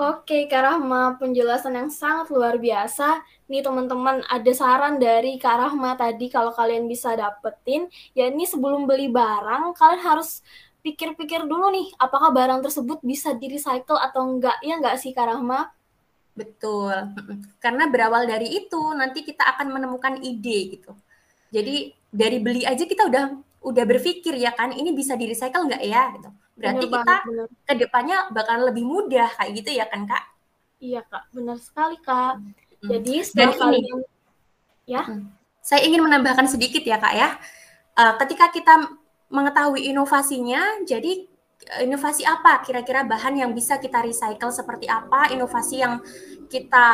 [0.00, 3.20] Oke, Kak Rahma, penjelasan yang sangat luar biasa.
[3.52, 7.84] Nih teman-teman, ada saran dari Kak Rahma tadi kalau kalian bisa dapetin,
[8.16, 10.40] ya ini sebelum beli barang, kalian harus
[10.80, 15.68] pikir-pikir dulu nih, apakah barang tersebut bisa di-recycle atau enggak, ya enggak sih Kak Rahma?
[16.40, 16.96] Betul,
[17.60, 20.96] karena berawal dari itu, nanti kita akan menemukan ide gitu.
[21.52, 23.24] Jadi dari beli aja kita udah
[23.60, 26.30] udah berpikir ya kan, ini bisa di-recycle enggak ya gitu.
[26.56, 30.24] Berarti bener kita banget, ke depannya bakal lebih mudah kayak gitu ya kan kak?
[30.80, 31.24] Iya kak.
[31.32, 32.34] Benar sekali kak.
[32.40, 32.88] Hmm.
[32.88, 33.92] jadi dan ini.
[34.88, 35.02] ya?
[35.60, 37.36] Saya ingin menambahkan sedikit ya kak ya.
[37.96, 38.88] Uh, ketika kita
[39.30, 41.29] mengetahui inovasinya jadi
[41.84, 42.64] inovasi apa?
[42.64, 45.28] Kira-kira bahan yang bisa kita recycle seperti apa?
[45.30, 46.00] Inovasi yang
[46.48, 46.88] kita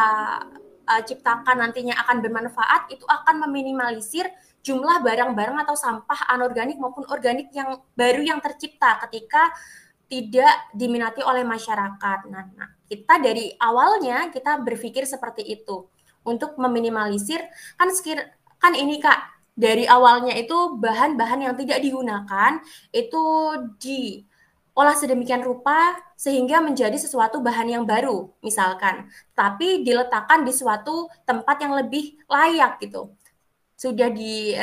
[0.87, 4.27] uh, ciptakan nantinya akan bermanfaat itu akan meminimalisir
[4.67, 9.55] jumlah barang-barang atau sampah anorganik maupun organik yang baru yang tercipta ketika
[10.07, 12.19] tidak diminati oleh masyarakat.
[12.31, 15.87] Nah, nah, kita dari awalnya kita berpikir seperti itu
[16.27, 17.43] untuk meminimalisir.
[17.79, 18.19] Kan sekir
[18.59, 22.61] kan ini Kak dari awalnya itu bahan-bahan yang tidak digunakan
[22.93, 23.25] itu
[24.77, 31.57] diolah sedemikian rupa sehingga menjadi sesuatu bahan yang baru misalkan tapi diletakkan di suatu tempat
[31.65, 33.09] yang lebih layak gitu
[33.77, 34.57] sudah di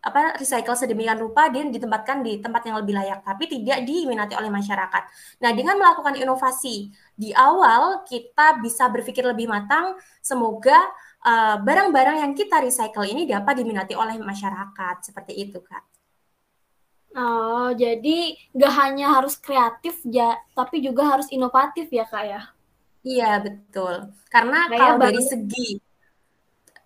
[0.00, 4.48] apa recycle sedemikian rupa dan ditempatkan di tempat yang lebih layak tapi tidak diminati oleh
[4.48, 5.02] masyarakat.
[5.44, 10.80] Nah, dengan melakukan inovasi di awal kita bisa berpikir lebih matang semoga
[11.20, 15.93] eh, barang-barang uh, yang kita recycle ini dapat diminati oleh masyarakat seperti itu, Kak.
[17.14, 22.40] Oh, jadi nggak hanya harus kreatif ya, tapi juga harus inovatif ya, Kak ya?
[23.06, 23.94] Iya, betul.
[24.32, 25.78] Karena Kayak kalau dari segi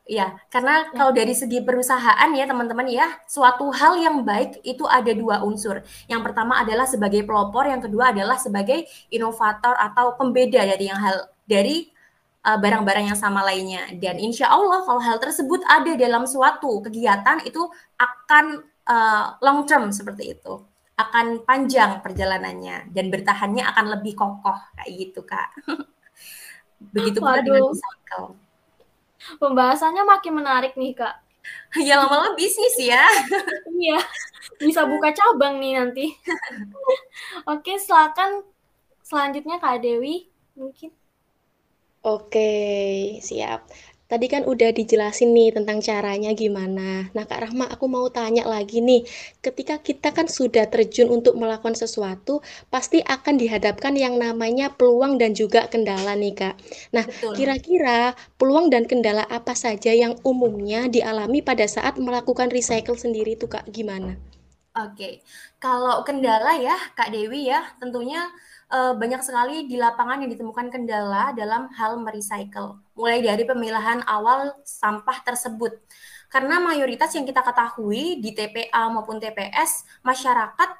[0.09, 0.97] Ya, karena ya.
[0.97, 5.85] kalau dari segi perusahaan ya teman-teman ya, suatu hal yang baik itu ada dua unsur.
[6.09, 11.29] Yang pertama adalah sebagai pelopor, yang kedua adalah sebagai inovator atau pembeda dari yang hal
[11.45, 11.93] dari
[12.41, 13.85] uh, barang-barang uh, yang sama lainnya.
[14.01, 17.69] Dan insya Allah kalau hal tersebut ada dalam suatu kegiatan itu
[18.01, 20.65] akan uh, long term seperti itu,
[20.99, 25.53] akan panjang perjalanannya dan bertahannya akan lebih kokoh kayak gitu kak.
[26.95, 28.39] Begitu pula dengan cycle
[29.19, 31.17] Pembahasannya makin menarik nih, Kak.
[31.81, 33.03] Ya lama-lama bisnis ya.
[33.79, 33.99] Iya,
[34.59, 36.07] bisa buka cabang nih nanti.
[37.47, 38.43] Oke, silakan
[39.07, 40.91] selanjutnya Kak Dewi mungkin.
[42.03, 42.51] Oke,
[43.23, 43.71] siap.
[44.09, 47.13] Tadi kan udah dijelasin nih tentang caranya gimana.
[47.13, 49.05] Nah, Kak Rahma, aku mau tanya lagi nih.
[49.45, 52.41] Ketika kita kan sudah terjun untuk melakukan sesuatu,
[52.73, 56.55] pasti akan dihadapkan yang namanya peluang dan juga kendala nih, Kak.
[56.97, 57.05] Nah,
[57.37, 63.45] kira-kira peluang dan kendala apa saja yang umumnya dialami pada saat melakukan recycle sendiri itu,
[63.45, 63.69] Kak?
[63.69, 64.17] Gimana?
[64.79, 65.21] Oke.
[65.61, 68.25] Kalau kendala ya, Kak Dewi ya, tentunya
[68.71, 74.59] uh, banyak sekali di lapangan yang ditemukan kendala dalam hal merecycle, mulai dari pemilahan awal
[74.67, 75.79] sampah tersebut.
[76.29, 80.71] Karena mayoritas yang kita ketahui di TPA maupun TPS, masyarakat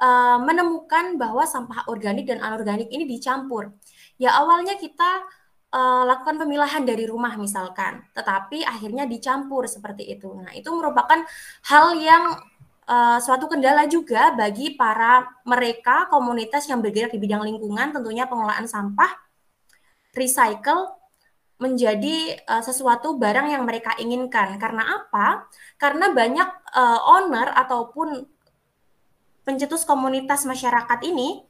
[0.00, 3.70] uh, menemukan bahwa sampah organik dan anorganik ini dicampur.
[4.16, 5.22] Ya awalnya kita
[5.70, 10.32] uh, lakukan pemilahan dari rumah misalkan, tetapi akhirnya dicampur seperti itu.
[10.34, 11.22] Nah, itu merupakan
[11.68, 12.34] hal yang
[12.88, 18.66] uh, suatu kendala juga bagi para mereka komunitas yang bergerak di bidang lingkungan tentunya pengelolaan
[18.66, 19.10] sampah
[20.16, 20.95] recycle
[21.56, 25.48] menjadi uh, sesuatu barang yang mereka inginkan karena apa?
[25.80, 28.28] Karena banyak uh, owner ataupun
[29.46, 31.40] pencetus komunitas masyarakat ini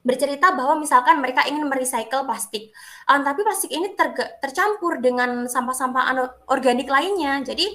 [0.00, 2.72] bercerita bahwa misalkan mereka ingin merecycle plastik,
[3.04, 3.92] um, tapi plastik ini
[4.40, 6.16] tercampur dengan sampah-sampah
[6.48, 7.44] organik lainnya.
[7.44, 7.68] Jadi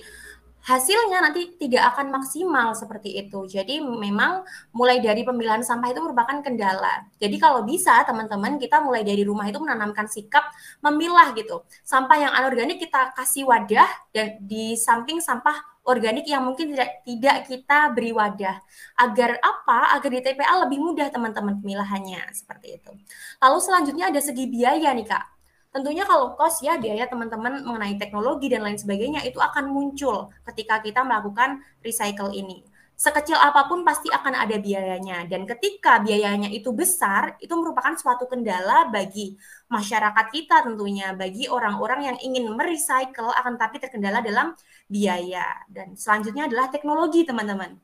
[0.65, 3.45] hasilnya nanti tidak akan maksimal seperti itu.
[3.45, 4.41] Jadi memang
[4.73, 7.05] mulai dari pemilihan sampah itu merupakan kendala.
[7.21, 10.49] Jadi kalau bisa teman-teman kita mulai dari rumah itu menanamkan sikap
[10.81, 11.61] memilah gitu.
[11.85, 17.37] Sampah yang anorganik kita kasih wadah dan di samping sampah organik yang mungkin tidak tidak
[17.45, 18.57] kita beri wadah.
[18.97, 19.93] Agar apa?
[19.93, 22.91] Agar di TPA lebih mudah teman-teman pemilahannya seperti itu.
[23.37, 25.34] Lalu selanjutnya ada segi biaya nih Kak.
[25.75, 30.79] Tentunya kalau cost ya biaya teman-teman mengenai teknologi dan lain sebagainya itu akan muncul ketika
[30.79, 32.63] kita melakukan recycle ini.
[32.95, 38.23] sekecil apa pun pasti akan ada biayanya dan ketika biayanya itu besar itu merupakan suatu
[38.23, 39.35] kendala bagi
[39.67, 44.55] masyarakat kita tentunya bagi orang-orang yang ingin merecycle akan tapi terkendala dalam
[44.87, 47.75] biaya dan selanjutnya adalah teknologi teman-teman.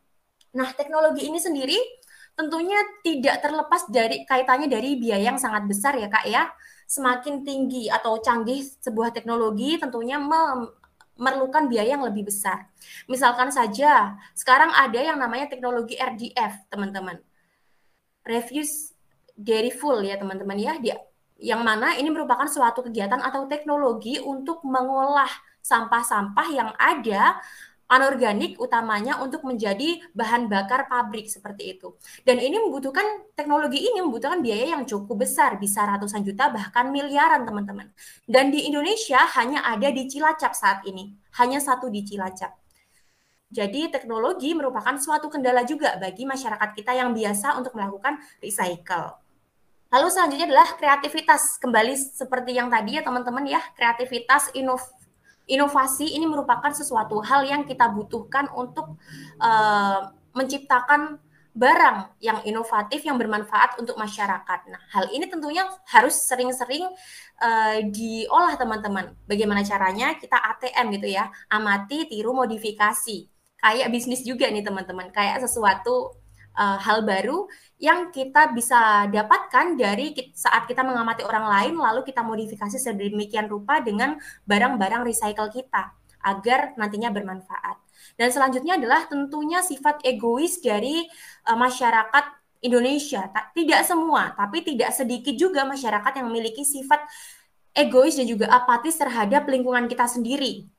[0.55, 1.75] Nah, teknologi ini sendiri
[2.35, 6.47] tentunya tidak terlepas dari kaitannya dari biaya yang sangat besar ya Kak ya.
[6.91, 12.67] Semakin tinggi atau canggih sebuah teknologi tentunya memerlukan biaya yang lebih besar.
[13.07, 17.23] Misalkan saja, sekarang ada yang namanya teknologi RDF, teman-teman.
[18.27, 18.91] Refuse
[19.79, 20.75] full ya, teman-teman ya.
[20.83, 20.99] Dia,
[21.39, 25.31] yang mana ini merupakan suatu kegiatan atau teknologi untuk mengolah
[25.63, 27.39] sampah-sampah yang ada
[27.91, 31.99] anorganik utamanya untuk menjadi bahan bakar pabrik seperti itu.
[32.23, 37.43] Dan ini membutuhkan teknologi ini membutuhkan biaya yang cukup besar, bisa ratusan juta bahkan miliaran
[37.43, 37.91] teman-teman.
[38.23, 42.55] Dan di Indonesia hanya ada di Cilacap saat ini, hanya satu di Cilacap.
[43.51, 49.19] Jadi teknologi merupakan suatu kendala juga bagi masyarakat kita yang biasa untuk melakukan recycle.
[49.91, 51.59] Lalu selanjutnya adalah kreativitas.
[51.59, 54.79] Kembali seperti yang tadi ya teman-teman ya, kreativitas, inov
[55.51, 58.95] inovasi ini merupakan sesuatu hal yang kita butuhkan untuk
[59.43, 61.19] uh, menciptakan
[61.51, 64.59] barang yang inovatif yang bermanfaat untuk masyarakat.
[64.71, 66.87] Nah, hal ini tentunya harus sering-sering
[67.43, 69.11] uh, diolah teman-teman.
[69.27, 70.15] Bagaimana caranya?
[70.15, 73.27] Kita ATM gitu ya, amati, tiru, modifikasi.
[73.59, 76.20] Kayak bisnis juga nih teman-teman, kayak sesuatu
[76.55, 77.47] uh, hal baru
[77.81, 83.79] yang kita bisa dapatkan dari saat kita mengamati orang lain lalu kita modifikasi sedemikian rupa
[83.81, 87.81] dengan barang-barang recycle kita agar nantinya bermanfaat.
[88.13, 91.01] Dan selanjutnya adalah tentunya sifat egois dari
[91.49, 92.25] uh, masyarakat
[92.61, 93.25] Indonesia.
[93.57, 97.01] Tidak semua, tapi tidak sedikit juga masyarakat yang memiliki sifat
[97.73, 100.69] egois dan juga apatis terhadap lingkungan kita sendiri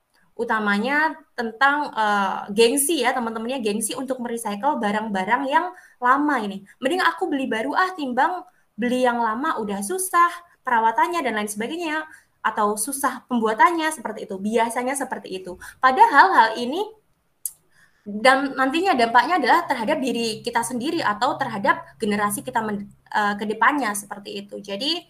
[0.43, 5.71] utamanya tentang uh, gengsi ya teman-temannya gengsi untuk merecycle barang-barang yang
[6.03, 6.67] lama ini.
[6.83, 8.43] Mending aku beli baru ah timbang
[8.75, 10.31] beli yang lama udah susah
[10.67, 12.03] perawatannya dan lain sebagainya
[12.43, 14.35] atau susah pembuatannya seperti itu.
[14.37, 15.55] Biasanya seperti itu.
[15.79, 16.83] Padahal hal ini
[18.03, 23.47] dan nantinya dampaknya adalah terhadap diri kita sendiri atau terhadap generasi kita men, uh, ke
[23.95, 24.59] seperti itu.
[24.59, 25.07] Jadi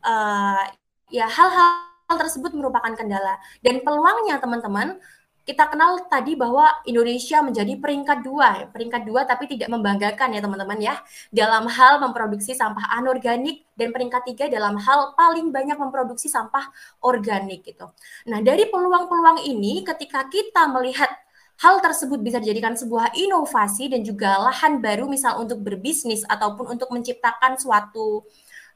[0.00, 0.64] uh,
[1.12, 3.38] ya hal-hal hal tersebut merupakan kendala.
[3.64, 5.00] Dan peluangnya teman-teman,
[5.42, 10.78] kita kenal tadi bahwa Indonesia menjadi peringkat dua, peringkat dua tapi tidak membanggakan ya teman-teman
[10.78, 10.94] ya,
[11.34, 16.70] dalam hal memproduksi sampah anorganik dan peringkat tiga dalam hal paling banyak memproduksi sampah
[17.02, 17.90] organik gitu.
[18.30, 21.10] Nah dari peluang-peluang ini ketika kita melihat
[21.58, 26.90] hal tersebut bisa dijadikan sebuah inovasi dan juga lahan baru misal untuk berbisnis ataupun untuk
[26.94, 28.22] menciptakan suatu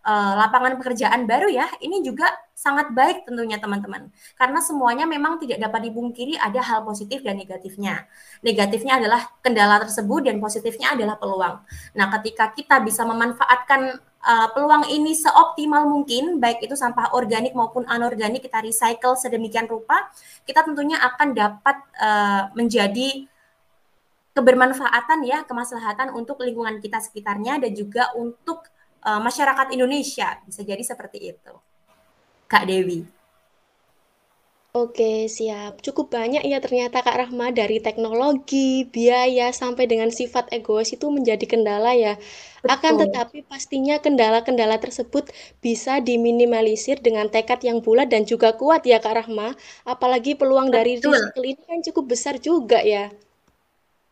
[0.07, 4.09] uh, lapangan pekerjaan baru ya, ini juga sangat baik tentunya teman-teman.
[4.38, 8.07] Karena semuanya memang tidak dapat dibungkiri ada hal positif dan negatifnya.
[8.40, 11.61] Negatifnya adalah kendala tersebut dan positifnya adalah peluang.
[11.99, 17.85] Nah, ketika kita bisa memanfaatkan uh, peluang ini seoptimal mungkin, baik itu sampah organik maupun
[17.90, 20.09] anorganik kita recycle sedemikian rupa,
[20.47, 23.27] kita tentunya akan dapat uh, menjadi
[24.37, 28.69] kebermanfaatan ya, kemaslahatan untuk lingkungan kita sekitarnya dan juga untuk
[29.07, 30.42] uh, masyarakat Indonesia.
[30.42, 31.55] Bisa jadi seperti itu.
[32.51, 33.07] Kak Dewi.
[34.77, 35.81] Oke, siap.
[35.81, 41.49] Cukup banyak ya ternyata Kak Rahma dari teknologi, biaya, sampai dengan sifat egois itu menjadi
[41.49, 42.21] kendala ya.
[42.61, 42.69] Betul.
[42.77, 45.33] Akan tetapi pastinya kendala-kendala tersebut
[45.64, 49.57] bisa diminimalisir dengan tekad yang bulat dan juga kuat ya Kak Rahma.
[49.88, 50.77] Apalagi peluang Betul.
[50.77, 53.09] dari recycle ini kan cukup besar juga ya.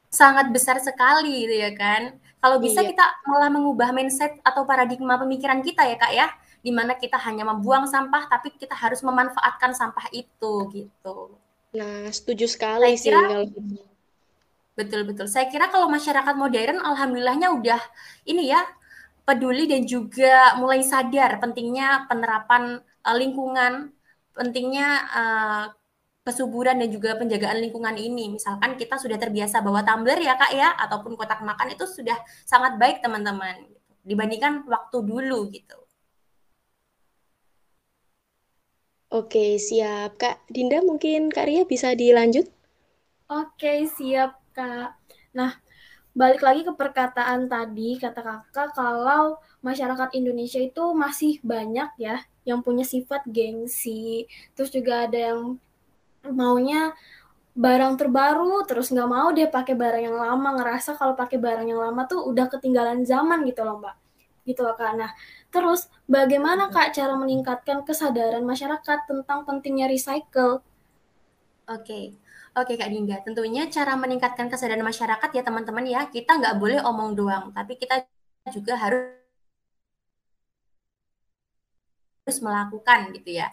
[0.09, 2.24] Sangat besar sekali gitu ya kan.
[2.45, 2.93] Kalau bisa iya.
[2.93, 6.29] kita malah mengubah mindset atau paradigma pemikiran kita ya kak ya,
[6.61, 11.41] di mana kita hanya membuang sampah tapi kita harus memanfaatkan sampah itu gitu.
[11.73, 13.09] Nah setuju sekali Saya sih.
[13.17, 13.49] Kira,
[14.77, 15.25] betul betul.
[15.25, 17.81] Saya kira kalau masyarakat modern, alhamdulillahnya udah
[18.29, 18.61] ini ya
[19.25, 23.89] peduli dan juga mulai sadar pentingnya penerapan uh, lingkungan,
[24.37, 25.65] pentingnya uh,
[26.25, 28.35] kesuburan dan juga penjagaan lingkungan ini.
[28.37, 32.17] Misalkan kita sudah terbiasa bawa tumbler ya kak ya, ataupun kotak makan itu sudah
[32.49, 33.81] sangat baik teman-teman gitu.
[34.05, 35.79] dibandingkan waktu dulu gitu.
[39.15, 42.51] Oke siap kak Dinda mungkin kak Ria bisa dilanjut?
[43.31, 44.97] Oke siap kak.
[45.39, 45.53] Nah
[46.15, 52.17] balik lagi ke perkataan tadi kata kakak kalau masyarakat Indonesia itu masih banyak ya
[52.49, 55.41] yang punya sifat gengsi terus juga ada yang
[56.33, 56.95] maunya
[57.55, 60.49] barang terbaru terus nggak mau dia pakai barang yang lama.
[60.59, 63.97] Ngerasa kalau pakai barang yang lama tuh udah ketinggalan zaman gitu loh mbak.
[64.49, 64.93] Gitu loh kak.
[65.01, 65.11] Nah
[65.53, 70.63] terus bagaimana kak cara meningkatkan kesadaran masyarakat tentang pentingnya recycle?
[71.69, 72.17] Oke.
[72.55, 77.19] Oke Kak Dinda, tentunya cara meningkatkan kesadaran masyarakat ya teman-teman ya, kita nggak boleh omong
[77.19, 78.07] doang, tapi kita
[78.55, 79.19] juga harus
[82.25, 83.51] harus melakukan gitu ya.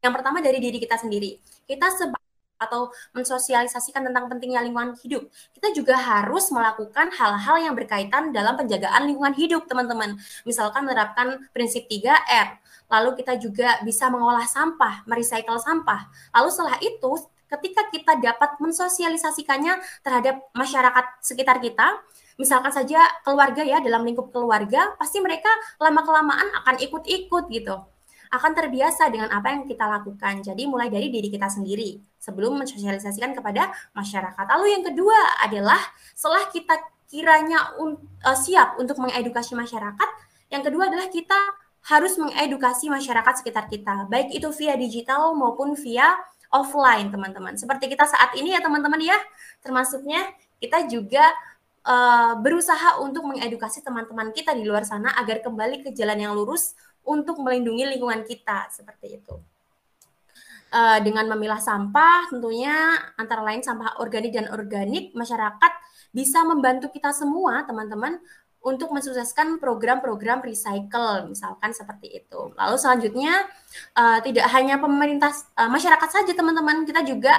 [0.00, 1.36] Yang pertama dari diri kita sendiri.
[1.68, 2.20] Kita sebab
[2.60, 5.32] atau mensosialisasikan tentang pentingnya lingkungan hidup.
[5.56, 10.20] Kita juga harus melakukan hal-hal yang berkaitan dalam penjagaan lingkungan hidup, teman-teman.
[10.44, 12.60] Misalkan menerapkan prinsip 3R.
[12.92, 16.12] Lalu kita juga bisa mengolah sampah, merecycle sampah.
[16.36, 17.10] Lalu setelah itu,
[17.48, 21.96] ketika kita dapat mensosialisasikannya terhadap masyarakat sekitar kita,
[22.36, 25.48] misalkan saja keluarga ya, dalam lingkup keluarga, pasti mereka
[25.80, 27.89] lama-kelamaan akan ikut-ikut gitu
[28.30, 30.40] akan terbiasa dengan apa yang kita lakukan.
[30.46, 34.44] Jadi mulai dari diri kita sendiri sebelum mensosialisasikan kepada masyarakat.
[34.56, 35.80] Lalu yang kedua adalah
[36.14, 36.78] setelah kita
[37.10, 40.08] kiranya un, uh, siap untuk mengedukasi masyarakat,
[40.54, 41.34] yang kedua adalah kita
[41.90, 46.14] harus mengedukasi masyarakat sekitar kita, baik itu via digital maupun via
[46.54, 47.58] offline, teman-teman.
[47.58, 49.16] Seperti kita saat ini ya, teman-teman ya.
[49.64, 50.22] Termasuknya
[50.60, 51.24] kita juga
[51.86, 56.76] uh, berusaha untuk mengedukasi teman-teman kita di luar sana agar kembali ke jalan yang lurus
[57.04, 59.36] untuk melindungi lingkungan kita seperti itu.
[60.70, 65.72] Uh, dengan memilah sampah, tentunya antara lain sampah organik dan organik, masyarakat
[66.14, 68.22] bisa membantu kita semua, teman-teman,
[68.60, 72.52] untuk mensukseskan program-program recycle, misalkan seperti itu.
[72.54, 73.48] Lalu selanjutnya,
[73.96, 77.34] uh, tidak hanya pemerintah, uh, masyarakat saja, teman-teman, kita juga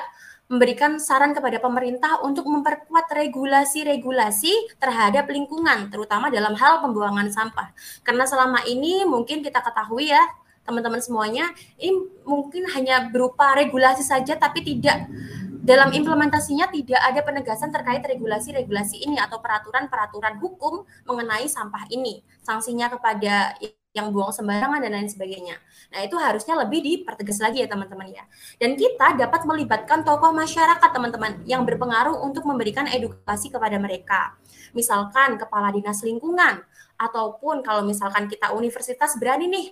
[0.52, 7.72] memberikan saran kepada pemerintah untuk memperkuat regulasi-regulasi terhadap lingkungan, terutama dalam hal pembuangan sampah.
[8.04, 10.20] Karena selama ini mungkin kita ketahui ya,
[10.68, 11.48] teman-teman semuanya,
[11.80, 15.08] ini mungkin hanya berupa regulasi saja, tapi tidak
[15.62, 22.26] dalam implementasinya tidak ada penegasan terkait regulasi-regulasi ini atau peraturan-peraturan hukum mengenai sampah ini.
[22.44, 23.56] Sanksinya kepada
[23.92, 25.60] yang buang sembarangan dan lain sebagainya.
[25.92, 28.24] Nah, itu harusnya lebih dipertegas lagi ya teman-teman ya.
[28.56, 34.40] Dan kita dapat melibatkan tokoh masyarakat teman-teman yang berpengaruh untuk memberikan edukasi kepada mereka.
[34.72, 36.64] Misalkan kepala dinas lingkungan
[36.96, 39.68] ataupun kalau misalkan kita universitas berani nih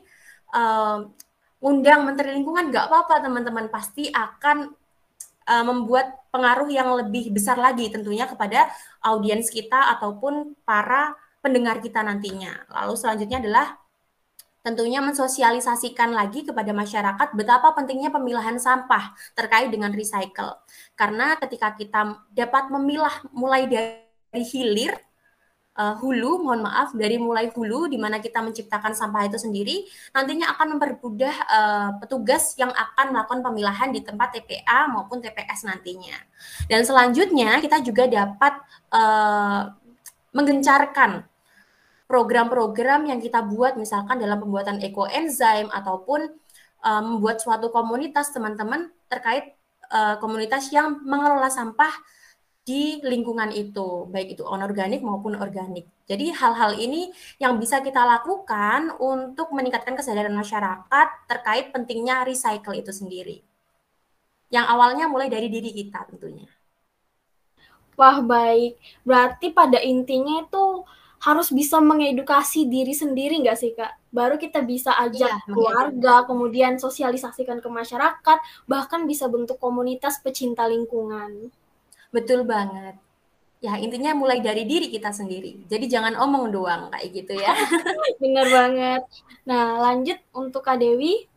[0.52, 1.16] um,
[1.64, 4.74] undang menteri lingkungan nggak apa-apa teman-teman pasti akan
[5.48, 8.68] uh, membuat pengaruh yang lebih besar lagi tentunya kepada
[9.00, 12.68] audiens kita ataupun para pendengar kita nantinya.
[12.68, 13.80] Lalu selanjutnya adalah
[14.70, 20.54] tentunya mensosialisasikan lagi kepada masyarakat betapa pentingnya pemilahan sampah terkait dengan recycle.
[20.94, 24.94] Karena ketika kita dapat memilah mulai dari hilir,
[25.80, 30.52] uh, hulu, mohon maaf, dari mulai hulu di mana kita menciptakan sampah itu sendiri, nantinya
[30.54, 36.20] akan mempermudah uh, petugas yang akan melakukan pemilahan di tempat TPA maupun TPS nantinya.
[36.68, 38.54] Dan selanjutnya kita juga dapat
[38.92, 39.72] uh,
[40.36, 41.26] menggencarkan
[42.10, 46.26] program-program yang kita buat misalkan dalam pembuatan ekoenzim ataupun
[46.82, 49.54] uh, membuat suatu komunitas teman-teman terkait
[49.94, 51.94] uh, komunitas yang mengelola sampah
[52.66, 55.90] di lingkungan itu, baik itu anorganik maupun organik.
[56.06, 57.10] Jadi hal-hal ini
[57.42, 63.42] yang bisa kita lakukan untuk meningkatkan kesadaran masyarakat terkait pentingnya recycle itu sendiri.
[64.50, 66.50] Yang awalnya mulai dari diri kita tentunya.
[67.98, 68.78] Wah, baik.
[69.02, 70.86] Berarti pada intinya itu
[71.20, 73.96] harus bisa mengedukasi diri sendiri nggak sih kak?
[74.10, 80.66] Baru kita bisa ajak iya, keluarga, kemudian sosialisasikan ke masyarakat, bahkan bisa bentuk komunitas pecinta
[80.66, 81.52] lingkungan.
[82.10, 82.96] Betul banget.
[83.60, 85.68] Ya intinya mulai dari diri kita sendiri.
[85.68, 87.52] Jadi jangan omong doang kayak gitu ya.
[88.24, 89.02] Bener banget.
[89.44, 91.28] Nah lanjut untuk Kak Dewi.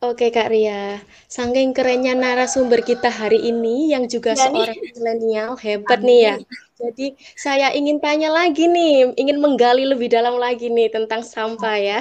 [0.00, 0.96] Oke Kak Ria,
[1.28, 6.08] saking kerennya narasumber kita hari ini yang juga ya seorang milenial hebat Amin.
[6.08, 6.34] nih ya.
[6.80, 12.00] Jadi saya ingin tanya lagi nih, ingin menggali lebih dalam lagi nih tentang sampah ya.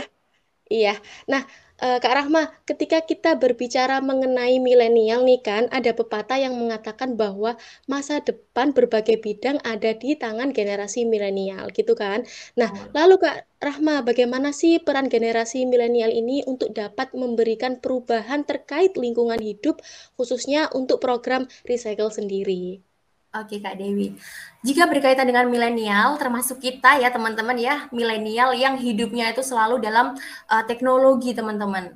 [0.69, 0.95] Iya.
[1.25, 1.43] Nah,
[1.81, 7.57] uh, Kak Rahma, ketika kita berbicara mengenai milenial nih kan, ada pepatah yang mengatakan bahwa
[7.89, 12.23] masa depan berbagai bidang ada di tangan generasi milenial, gitu kan?
[12.53, 18.93] Nah, lalu Kak Rahma, bagaimana sih peran generasi milenial ini untuk dapat memberikan perubahan terkait
[18.93, 19.81] lingkungan hidup,
[20.15, 22.88] khususnya untuk program recycle sendiri?
[23.29, 24.17] Oke Kak Dewi,
[24.65, 30.17] jika berkaitan dengan milenial, termasuk kita ya teman-teman ya, milenial yang hidupnya itu selalu dalam
[30.49, 31.93] uh, teknologi teman-teman.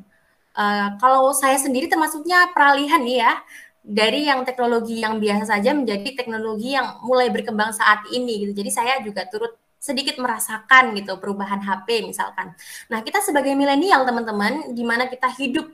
[0.53, 3.33] Uh, kalau saya sendiri termasuknya peralihan nih ya,
[3.81, 8.53] dari yang teknologi yang biasa saja menjadi teknologi yang mulai berkembang saat ini gitu.
[8.53, 12.53] Jadi saya juga turut sedikit merasakan gitu perubahan HP misalkan.
[12.93, 15.65] Nah kita sebagai milenial teman-teman, di mana kita hidup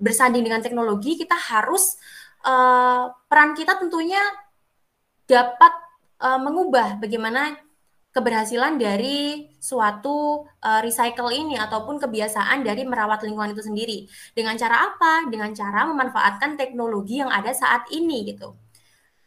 [0.00, 2.00] bersanding dengan teknologi, kita harus
[2.48, 4.18] uh, peran kita tentunya
[5.26, 5.72] dapat
[6.22, 7.58] uh, mengubah bagaimana
[8.12, 13.98] keberhasilan dari suatu uh, recycle ini ataupun kebiasaan dari merawat lingkungan itu sendiri.
[14.36, 15.32] Dengan cara apa?
[15.32, 18.52] Dengan cara memanfaatkan teknologi yang ada saat ini gitu.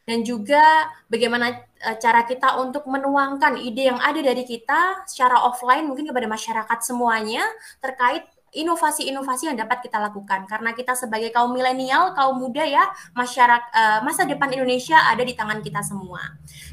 [0.05, 1.49] Dan juga bagaimana
[1.81, 6.79] uh, cara kita untuk menuangkan ide yang ada dari kita secara offline mungkin kepada masyarakat
[6.85, 7.41] semuanya
[7.81, 8.21] terkait
[8.55, 13.99] inovasi-inovasi yang dapat kita lakukan karena kita sebagai kaum milenial, kaum muda ya, masyarakat uh,
[14.01, 16.23] masa depan Indonesia ada di tangan kita semua.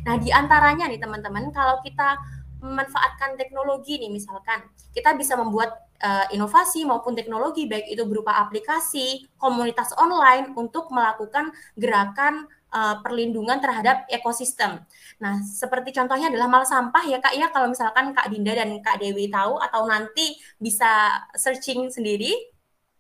[0.06, 2.16] Nah, di antaranya nih teman-teman, kalau kita
[2.62, 4.62] memanfaatkan teknologi nih misalkan,
[4.94, 11.50] kita bisa membuat uh, inovasi maupun teknologi baik itu berupa aplikasi, komunitas online untuk melakukan
[11.74, 14.82] gerakan uh, perlindungan terhadap ekosistem.
[15.20, 18.98] Nah, seperti contohnya adalah mal sampah ya Kak ya, kalau misalkan Kak Dinda dan Kak
[18.98, 22.32] Dewi tahu atau nanti bisa searching sendiri.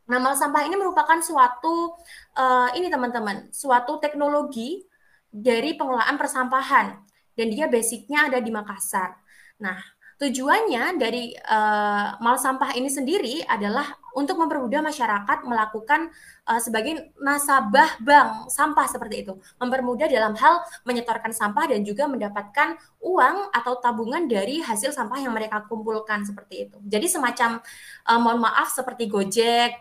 [0.06, 1.96] Nah, mal sampah ini merupakan suatu
[2.36, 4.84] uh, ini teman-teman, suatu teknologi
[5.32, 6.86] dari pengelolaan persampahan
[7.32, 9.16] dan dia basicnya ada di Makassar.
[9.56, 9.78] Nah,
[10.22, 16.14] Tujuannya dari uh, mal sampah ini sendiri adalah untuk mempermudah masyarakat melakukan
[16.46, 22.78] uh, sebagai nasabah bank sampah seperti itu, mempermudah dalam hal menyetorkan sampah dan juga mendapatkan
[23.02, 26.78] uang atau tabungan dari hasil sampah yang mereka kumpulkan seperti itu.
[26.86, 27.58] Jadi semacam
[28.06, 29.74] uh, mohon maaf seperti Gojek,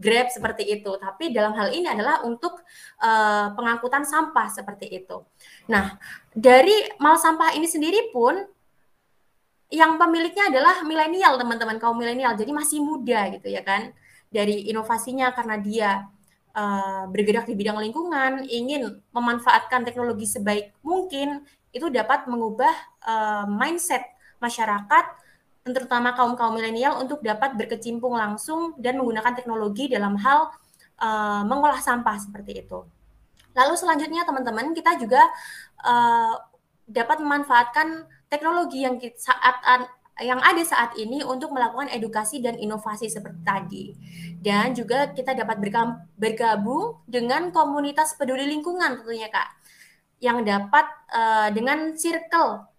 [0.00, 2.56] Grab seperti itu, tapi dalam hal ini adalah untuk
[3.04, 5.22] uh, pengangkutan sampah seperti itu.
[5.68, 6.00] Nah,
[6.32, 8.53] dari mal sampah ini sendiri pun
[9.74, 13.90] yang pemiliknya adalah milenial teman-teman kaum milenial jadi masih muda gitu ya kan
[14.30, 15.90] dari inovasinya karena dia
[16.54, 21.42] uh, bergerak di bidang lingkungan ingin memanfaatkan teknologi sebaik mungkin
[21.74, 24.06] itu dapat mengubah uh, mindset
[24.38, 25.04] masyarakat
[25.64, 30.52] terutama kaum kaum milenial untuk dapat berkecimpung langsung dan menggunakan teknologi dalam hal
[31.00, 32.84] uh, mengolah sampah seperti itu.
[33.56, 35.24] Lalu selanjutnya teman-teman kita juga
[35.80, 36.36] uh,
[36.84, 38.04] dapat memanfaatkan
[38.34, 39.86] teknologi yang saat
[40.22, 43.84] yang ada saat ini untuk melakukan edukasi dan inovasi seperti tadi.
[44.38, 45.58] Dan juga kita dapat
[46.14, 49.48] bergabung dengan komunitas peduli lingkungan tentunya Kak.
[50.22, 52.73] Yang dapat uh, dengan circle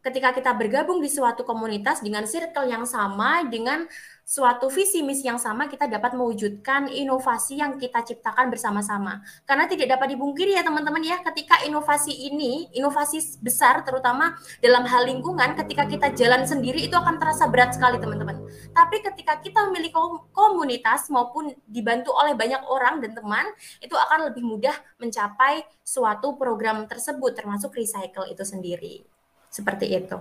[0.00, 3.84] ketika kita bergabung di suatu komunitas dengan circle yang sama dengan
[4.30, 9.26] suatu visi misi yang sama kita dapat mewujudkan inovasi yang kita ciptakan bersama-sama.
[9.42, 15.10] Karena tidak dapat dibungkiri ya teman-teman ya, ketika inovasi ini, inovasi besar terutama dalam hal
[15.10, 18.38] lingkungan, ketika kita jalan sendiri itu akan terasa berat sekali teman-teman.
[18.70, 19.98] Tapi ketika kita memiliki
[20.30, 23.50] komunitas maupun dibantu oleh banyak orang dan teman,
[23.82, 29.19] itu akan lebih mudah mencapai suatu program tersebut termasuk recycle itu sendiri.
[29.50, 30.18] Seperti itu.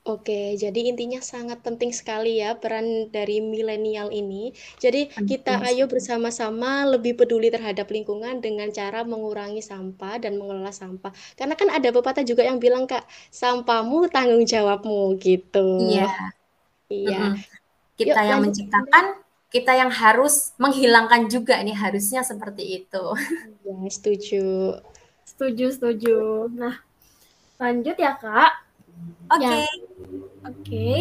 [0.00, 4.48] Oke, jadi intinya sangat penting sekali ya peran dari milenial ini.
[4.80, 11.12] Jadi kita ayo bersama-sama lebih peduli terhadap lingkungan dengan cara mengurangi sampah dan mengelola sampah.
[11.36, 15.84] Karena kan ada pepatah juga yang bilang Kak, sampahmu tanggung jawabmu gitu.
[15.84, 16.08] Iya.
[16.88, 17.36] Iya.
[18.00, 18.44] Kita Yuk, yang lanjut.
[18.56, 19.04] menciptakan,
[19.52, 23.04] kita yang harus menghilangkan juga nih harusnya seperti itu.
[23.68, 24.80] Ya, setuju.
[25.28, 26.48] Setuju, setuju.
[26.56, 26.80] Nah,
[27.60, 28.52] lanjut ya Kak.
[29.30, 29.44] Oke.
[29.44, 29.64] Okay.
[30.40, 30.98] Oke, okay.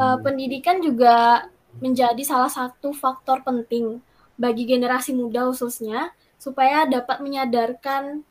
[0.00, 1.46] uh, eh, pendidikan juga
[1.84, 4.00] menjadi salah satu faktor penting
[4.40, 8.24] bagi generasi muda khususnya supaya dapat menyadarkan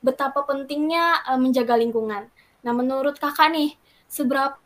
[0.00, 2.32] betapa pentingnya uh, menjaga lingkungan.
[2.64, 3.76] Nah, menurut kakak nih,
[4.08, 4.56] seberapa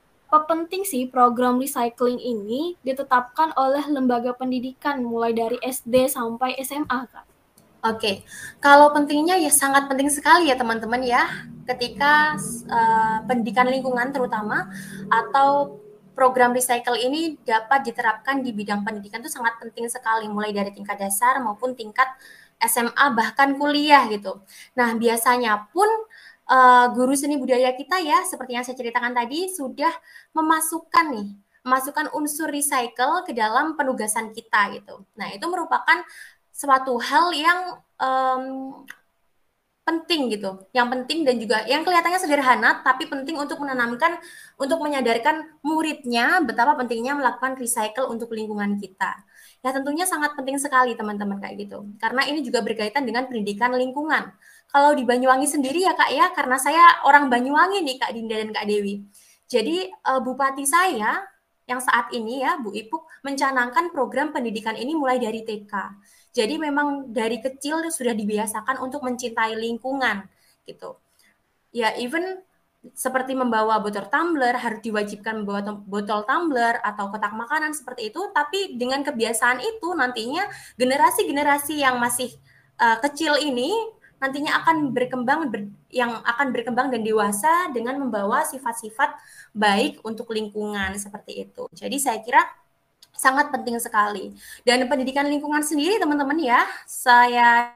[0.47, 7.36] penting sih program recycling ini ditetapkan oleh lembaga pendidikan mulai dari SD sampai SMA, kak?
[7.87, 8.27] Oke,
[8.59, 11.23] kalau pentingnya ya sangat penting sekali ya teman-teman ya,
[11.71, 12.35] ketika
[12.67, 14.67] uh, pendidikan lingkungan terutama
[15.07, 15.79] atau
[16.19, 20.99] program recycle ini dapat diterapkan di bidang pendidikan itu sangat penting sekali, mulai dari tingkat
[20.99, 22.11] dasar maupun tingkat
[22.59, 24.43] SMA bahkan kuliah gitu.
[24.75, 25.87] Nah biasanya pun
[26.51, 29.95] uh, guru seni budaya kita ya, seperti yang saya ceritakan tadi sudah
[30.35, 31.29] memasukkan nih
[31.67, 35.03] memasukkan unsur recycle ke dalam penugasan kita gitu.
[35.19, 35.99] Nah, itu merupakan
[36.57, 37.61] suatu hal yang
[38.01, 38.45] um,
[39.87, 44.19] penting gitu, yang penting dan juga yang kelihatannya sederhana tapi penting untuk menanamkan,
[44.57, 49.15] untuk menyadarkan muridnya betapa pentingnya melakukan recycle untuk lingkungan kita.
[49.61, 54.33] Ya tentunya sangat penting sekali teman-teman kayak gitu, karena ini juga berkaitan dengan pendidikan lingkungan.
[54.67, 58.51] Kalau di Banyuwangi sendiri ya kak ya, karena saya orang Banyuwangi nih kak Dinda dan
[58.51, 59.07] kak Dewi.
[59.47, 61.23] Jadi uh, bupati saya
[61.67, 65.73] yang saat ini ya Bu Ipuk mencanangkan program pendidikan ini mulai dari TK.
[66.37, 70.29] Jadi memang dari kecil sudah dibiasakan untuk mencintai lingkungan
[70.69, 71.01] gitu.
[71.73, 72.45] Ya even
[72.95, 78.79] seperti membawa botol tumbler harus diwajibkan membawa botol tumbler atau kotak makanan seperti itu tapi
[78.79, 80.47] dengan kebiasaan itu nantinya
[80.79, 82.31] generasi-generasi yang masih
[82.79, 83.75] uh, kecil ini
[84.17, 89.13] nantinya akan berkembang ber, yang akan berkembang dan dewasa dengan membawa sifat-sifat
[89.53, 91.69] baik untuk lingkungan seperti itu.
[91.77, 92.41] Jadi saya kira
[93.17, 94.33] sangat penting sekali.
[94.63, 97.75] Dan pendidikan lingkungan sendiri teman-teman ya, saya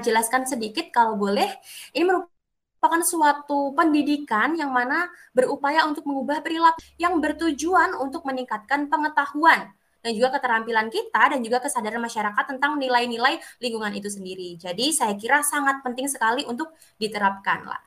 [0.00, 1.48] jelaskan sedikit kalau boleh.
[1.92, 9.72] Ini merupakan suatu pendidikan yang mana berupaya untuk mengubah perilaku yang bertujuan untuk meningkatkan pengetahuan
[10.02, 14.58] dan juga keterampilan kita dan juga kesadaran masyarakat tentang nilai-nilai lingkungan itu sendiri.
[14.58, 17.82] Jadi saya kira sangat penting sekali untuk diterapkan lah.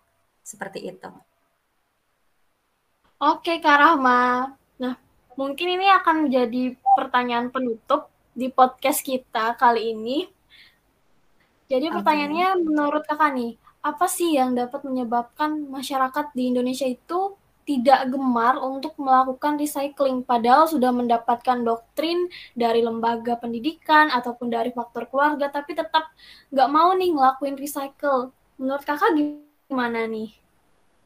[0.46, 1.35] Seperti itu.
[3.16, 4.52] Oke Kak Rahma.
[4.76, 4.96] Nah,
[5.40, 10.28] mungkin ini akan menjadi pertanyaan penutup di podcast kita kali ini.
[11.72, 12.62] Jadi pertanyaannya okay.
[12.68, 18.94] menurut kakak nih, apa sih yang dapat menyebabkan masyarakat di Indonesia itu tidak gemar untuk
[19.00, 26.14] melakukan recycling padahal sudah mendapatkan doktrin dari lembaga pendidikan ataupun dari faktor keluarga tapi tetap
[26.54, 28.36] nggak mau nih ngelakuin recycle.
[28.60, 30.45] Menurut kakak gimana nih?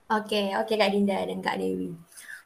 [0.09, 1.93] Oke, oke Kak Dinda dan Kak Dewi.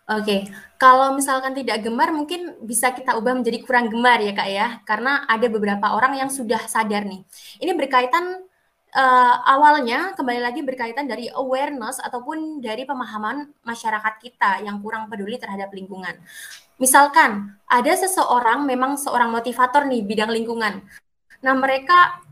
[0.04, 4.68] Oke, kalau misalkan tidak gemar mungkin bisa kita ubah menjadi kurang gemar ya Kak ya,
[4.84, 7.24] karena ada beberapa orang yang sudah sadar nih.
[7.64, 8.44] Ini berkaitan
[8.92, 15.40] uh, awalnya kembali lagi berkaitan dari awareness ataupun dari pemahaman masyarakat kita yang kurang peduli
[15.40, 16.20] terhadap lingkungan.
[16.84, 20.84] Misalkan ada seseorang memang seorang motivator nih bidang lingkungan.
[21.44, 22.23] Nah, mereka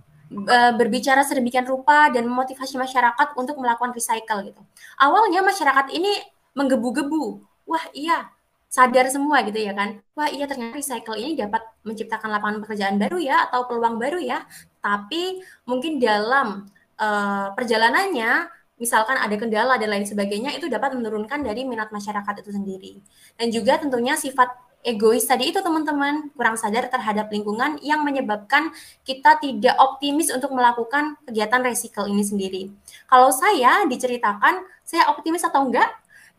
[0.80, 4.62] berbicara sedemikian rupa dan memotivasi masyarakat untuk melakukan recycle gitu.
[4.96, 6.16] Awalnya masyarakat ini
[6.56, 7.44] menggebu-gebu.
[7.68, 8.32] Wah iya
[8.72, 10.00] sadar semua gitu ya kan.
[10.16, 14.48] Wah iya ternyata recycle ini dapat menciptakan lapangan pekerjaan baru ya atau peluang baru ya.
[14.80, 16.64] Tapi mungkin dalam
[16.96, 18.48] uh, perjalanannya
[18.80, 22.94] misalkan ada kendala dan lain sebagainya itu dapat menurunkan dari minat masyarakat itu sendiri.
[23.36, 24.48] Dan juga tentunya sifat
[24.82, 28.74] egois tadi itu teman-teman kurang sadar terhadap lingkungan yang menyebabkan
[29.06, 32.64] kita tidak optimis untuk melakukan kegiatan recycle ini sendiri.
[33.06, 35.90] Kalau saya diceritakan saya optimis atau enggak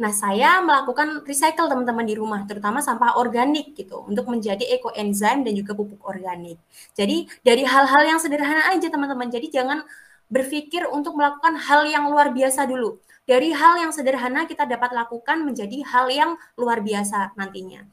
[0.00, 5.52] Nah, saya melakukan recycle teman-teman di rumah, terutama sampah organik gitu, untuk menjadi ekoenzim dan
[5.52, 6.56] juga pupuk organik.
[6.96, 9.28] Jadi, dari hal-hal yang sederhana aja teman-teman.
[9.28, 9.84] Jadi, jangan
[10.32, 12.98] berpikir untuk melakukan hal yang luar biasa dulu.
[13.22, 17.86] Dari hal yang sederhana kita dapat lakukan menjadi hal yang luar biasa nantinya.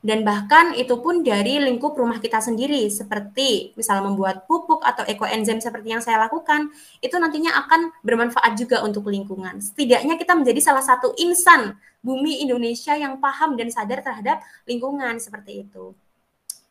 [0.00, 5.60] Dan bahkan itu pun dari lingkup rumah kita sendiri, seperti misalnya membuat pupuk atau ekoenzim
[5.60, 6.72] seperti yang saya lakukan,
[7.04, 9.60] itu nantinya akan bermanfaat juga untuk lingkungan.
[9.60, 15.68] Setidaknya kita menjadi salah satu insan bumi Indonesia yang paham dan sadar terhadap lingkungan seperti
[15.68, 15.92] itu.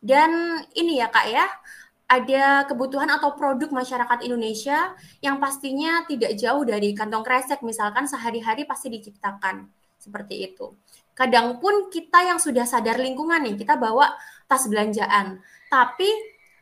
[0.02, 1.46] Dan ini ya Kak ya,
[2.10, 8.66] ada kebutuhan atau produk masyarakat Indonesia yang pastinya tidak jauh dari kantong kresek, misalkan sehari-hari
[8.66, 9.70] pasti diciptakan
[10.02, 10.74] seperti itu.
[11.20, 14.16] Kadang pun kita yang sudah sadar lingkungan nih, kita bawa
[14.48, 15.44] tas belanjaan.
[15.68, 16.08] Tapi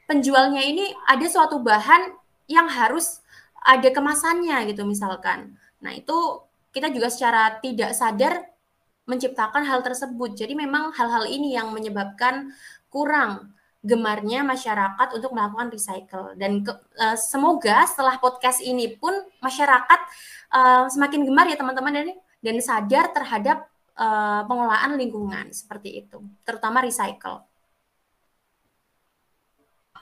[0.09, 2.09] penjualnya ini ada suatu bahan
[2.49, 3.21] yang harus
[3.61, 5.53] ada kemasannya gitu misalkan.
[5.85, 6.41] Nah, itu
[6.73, 8.41] kita juga secara tidak sadar
[9.05, 10.33] menciptakan hal tersebut.
[10.33, 12.49] Jadi memang hal-hal ini yang menyebabkan
[12.89, 13.53] kurang
[13.85, 19.99] gemarnya masyarakat untuk melakukan recycle dan ke, uh, semoga setelah podcast ini pun masyarakat
[20.51, 22.07] uh, semakin gemar ya teman-teman dan
[22.41, 27.43] dan sadar terhadap uh, pengelolaan lingkungan seperti itu, terutama recycle.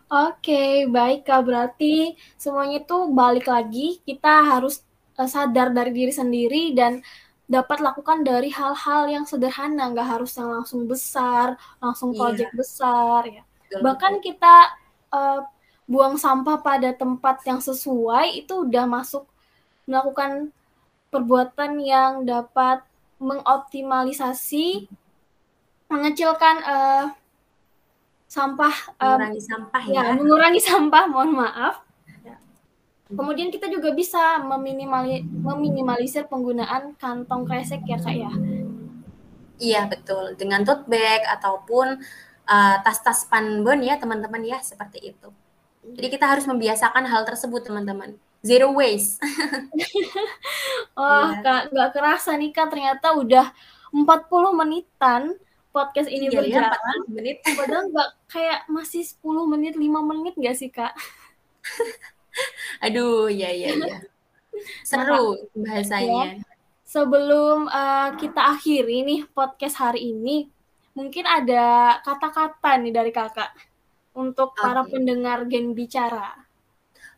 [0.05, 1.41] Oke, baik Kak.
[1.41, 4.85] Berarti semuanya itu balik lagi, kita harus
[5.17, 7.01] uh, sadar dari diri sendiri dan
[7.45, 12.19] dapat lakukan dari hal-hal yang sederhana, nggak harus yang langsung besar, langsung iya.
[12.21, 12.57] proyek yeah.
[12.57, 13.43] besar ya.
[13.45, 14.23] Betul, Bahkan betul.
[14.29, 14.55] kita
[15.13, 15.41] uh,
[15.85, 19.25] buang sampah pada tempat yang sesuai itu udah masuk
[19.85, 20.49] melakukan
[21.13, 22.81] perbuatan yang dapat
[23.20, 24.89] mengoptimalisasi
[25.88, 27.05] mengecilkan uh,
[28.26, 30.01] sampah mengurangi um, sampah ya.
[30.01, 30.13] ya.
[30.18, 31.86] mengurangi sampah mohon maaf.
[32.26, 32.36] Ya.
[33.13, 38.32] kemudian kita juga bisa meminimali, meminimalisir penggunaan kantong kresek ya kak ya?
[39.55, 40.36] Iya betul.
[40.36, 42.01] Dengan tote bag ataupun
[42.49, 45.30] uh, tas-tas panbon ya teman-teman ya seperti itu.
[45.86, 49.17] Jadi kita harus membiasakan hal tersebut teman-teman zero waste.
[50.93, 51.41] Wah, yeah.
[51.41, 53.49] Kak, nggak kerasa nih Kak, ternyata udah
[53.89, 55.33] 40 menitan
[55.73, 56.77] podcast ini iya, berjalan.
[56.77, 57.37] Ya, menit.
[57.57, 60.93] Padahal nggak kayak masih 10 menit, 5 menit nggak sih Kak?
[62.85, 63.97] Aduh, ya ya ya.
[64.85, 66.39] Seru nah, bahasanya.
[66.39, 66.43] Ya,
[66.85, 70.47] sebelum uh, kita akhiri nih podcast hari ini,
[70.95, 73.51] mungkin ada kata-kata nih dari kakak
[74.15, 74.63] untuk okay.
[74.63, 76.44] para pendengar Gen Bicara.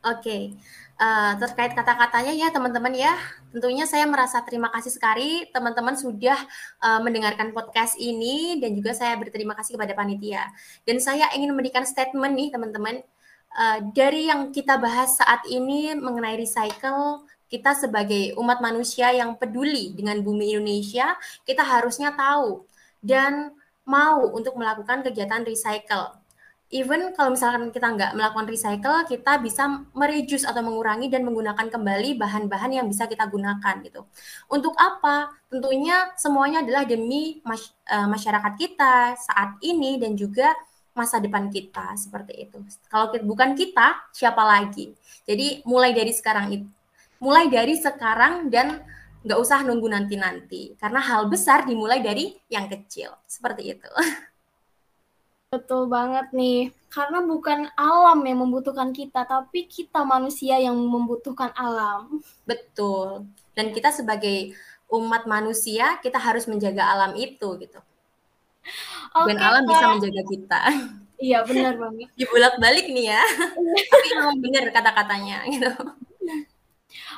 [0.07, 0.43] Oke, okay
[0.97, 3.13] uh, terkait kata-katanya ya teman-teman ya.
[3.53, 6.37] Tentunya saya merasa terima kasih sekali teman-teman sudah
[6.83, 10.49] uh, mendengarkan podcast ini dan juga saya berterima kasih kepada panitia.
[10.83, 13.01] Dan saya ingin memberikan statement nih teman-teman
[13.55, 19.95] uh, dari yang kita bahas saat ini mengenai recycle, kita sebagai umat manusia yang peduli
[19.95, 21.15] dengan bumi Indonesia,
[21.47, 22.67] kita harusnya tahu
[22.99, 23.55] dan
[23.87, 26.26] mau untuk melakukan kegiatan recycle
[26.67, 32.19] even kalau misalkan kita nggak melakukan recycle, kita bisa mereduce atau mengurangi dan menggunakan kembali
[32.19, 34.03] bahan-bahan yang bisa kita gunakan gitu.
[34.51, 35.31] Untuk apa?
[35.47, 40.51] Tentunya semuanya adalah demi mas uh, masyarakat kita saat ini dan juga
[40.91, 42.59] masa depan kita seperti itu.
[42.91, 44.91] Kalau bukan kita, siapa lagi?
[45.23, 46.67] Jadi mulai dari sekarang itu,
[47.23, 48.81] mulai dari sekarang dan
[49.23, 53.87] nggak usah nunggu nanti-nanti karena hal besar dimulai dari yang kecil seperti itu.
[55.47, 62.19] Betul banget nih, karena bukan alam yang membutuhkan kita, tapi kita manusia yang membutuhkan alam.
[62.43, 63.23] Betul.
[63.55, 64.51] Dan kita sebagai
[64.91, 67.79] umat manusia, kita harus menjaga alam itu gitu.
[69.15, 70.61] Okay, Dan alam bisa menjaga kita.
[71.17, 72.13] Iya, benar banget.
[72.21, 73.25] Dibulak-balik nih ya.
[73.89, 75.73] tapi memang benar kata-katanya gitu.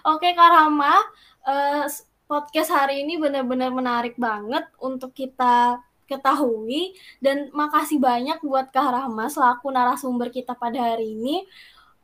[0.07, 0.95] Oke, Kak Rama,
[1.43, 1.83] uh,
[2.23, 9.29] podcast hari ini benar-benar menarik banget untuk kita ketahui dan makasih banyak buat Kak Rahma
[9.29, 11.45] selaku narasumber kita pada hari ini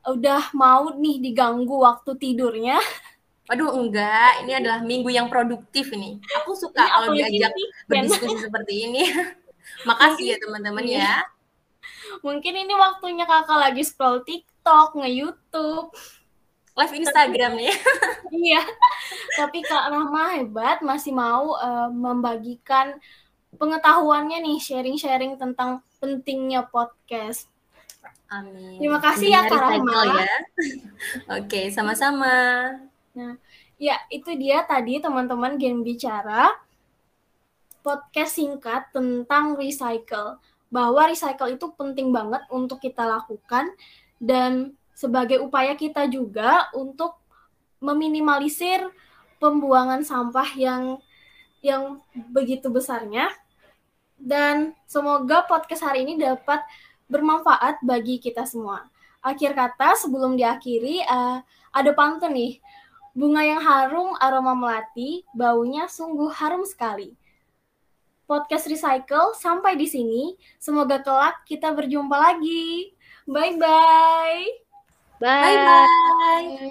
[0.06, 2.78] udah mau nih diganggu waktu tidurnya.
[3.46, 6.18] Waduh enggak, ini adalah minggu yang produktif ini.
[6.42, 9.04] Aku suka ini kalau diajak nih, berdiskusi seperti ini.
[9.90, 11.26] Makasih ya teman-teman ya.
[12.26, 15.94] Mungkin ini waktunya kakak lagi scroll TikTok, nge-YouTube.
[16.76, 17.74] Live Instagram nih.
[18.50, 18.62] iya.
[19.38, 22.98] Tapi Kak Rahma hebat masih mau uh, membagikan
[23.56, 27.50] pengetahuannya nih sharing-sharing tentang pentingnya podcast.
[28.30, 28.82] Amin.
[28.82, 30.02] Terima kasih ya Kak Rahma.
[30.06, 30.38] Ya.
[31.40, 32.34] Oke, sama-sama.
[33.16, 33.34] Nah,
[33.80, 36.52] ya itu dia tadi teman-teman Gen Bicara
[37.86, 40.42] podcast singkat tentang recycle.
[40.74, 43.72] Bahwa recycle itu penting banget untuk kita lakukan
[44.18, 47.16] dan sebagai upaya kita juga untuk
[47.80, 48.90] meminimalisir
[49.38, 50.98] pembuangan sampah yang
[51.62, 52.02] yang
[52.32, 53.30] begitu besarnya
[54.26, 56.66] dan semoga podcast hari ini dapat
[57.06, 58.90] bermanfaat bagi kita semua.
[59.22, 62.58] Akhir kata sebelum diakhiri uh, ada pantun nih.
[63.16, 67.16] Bunga yang harum aroma melati, baunya sungguh harum sekali.
[68.26, 70.36] Podcast Recycle sampai di sini.
[70.58, 72.92] Semoga kelak kita berjumpa lagi.
[73.30, 74.66] Bye-bye.
[75.22, 76.66] Bye-bye.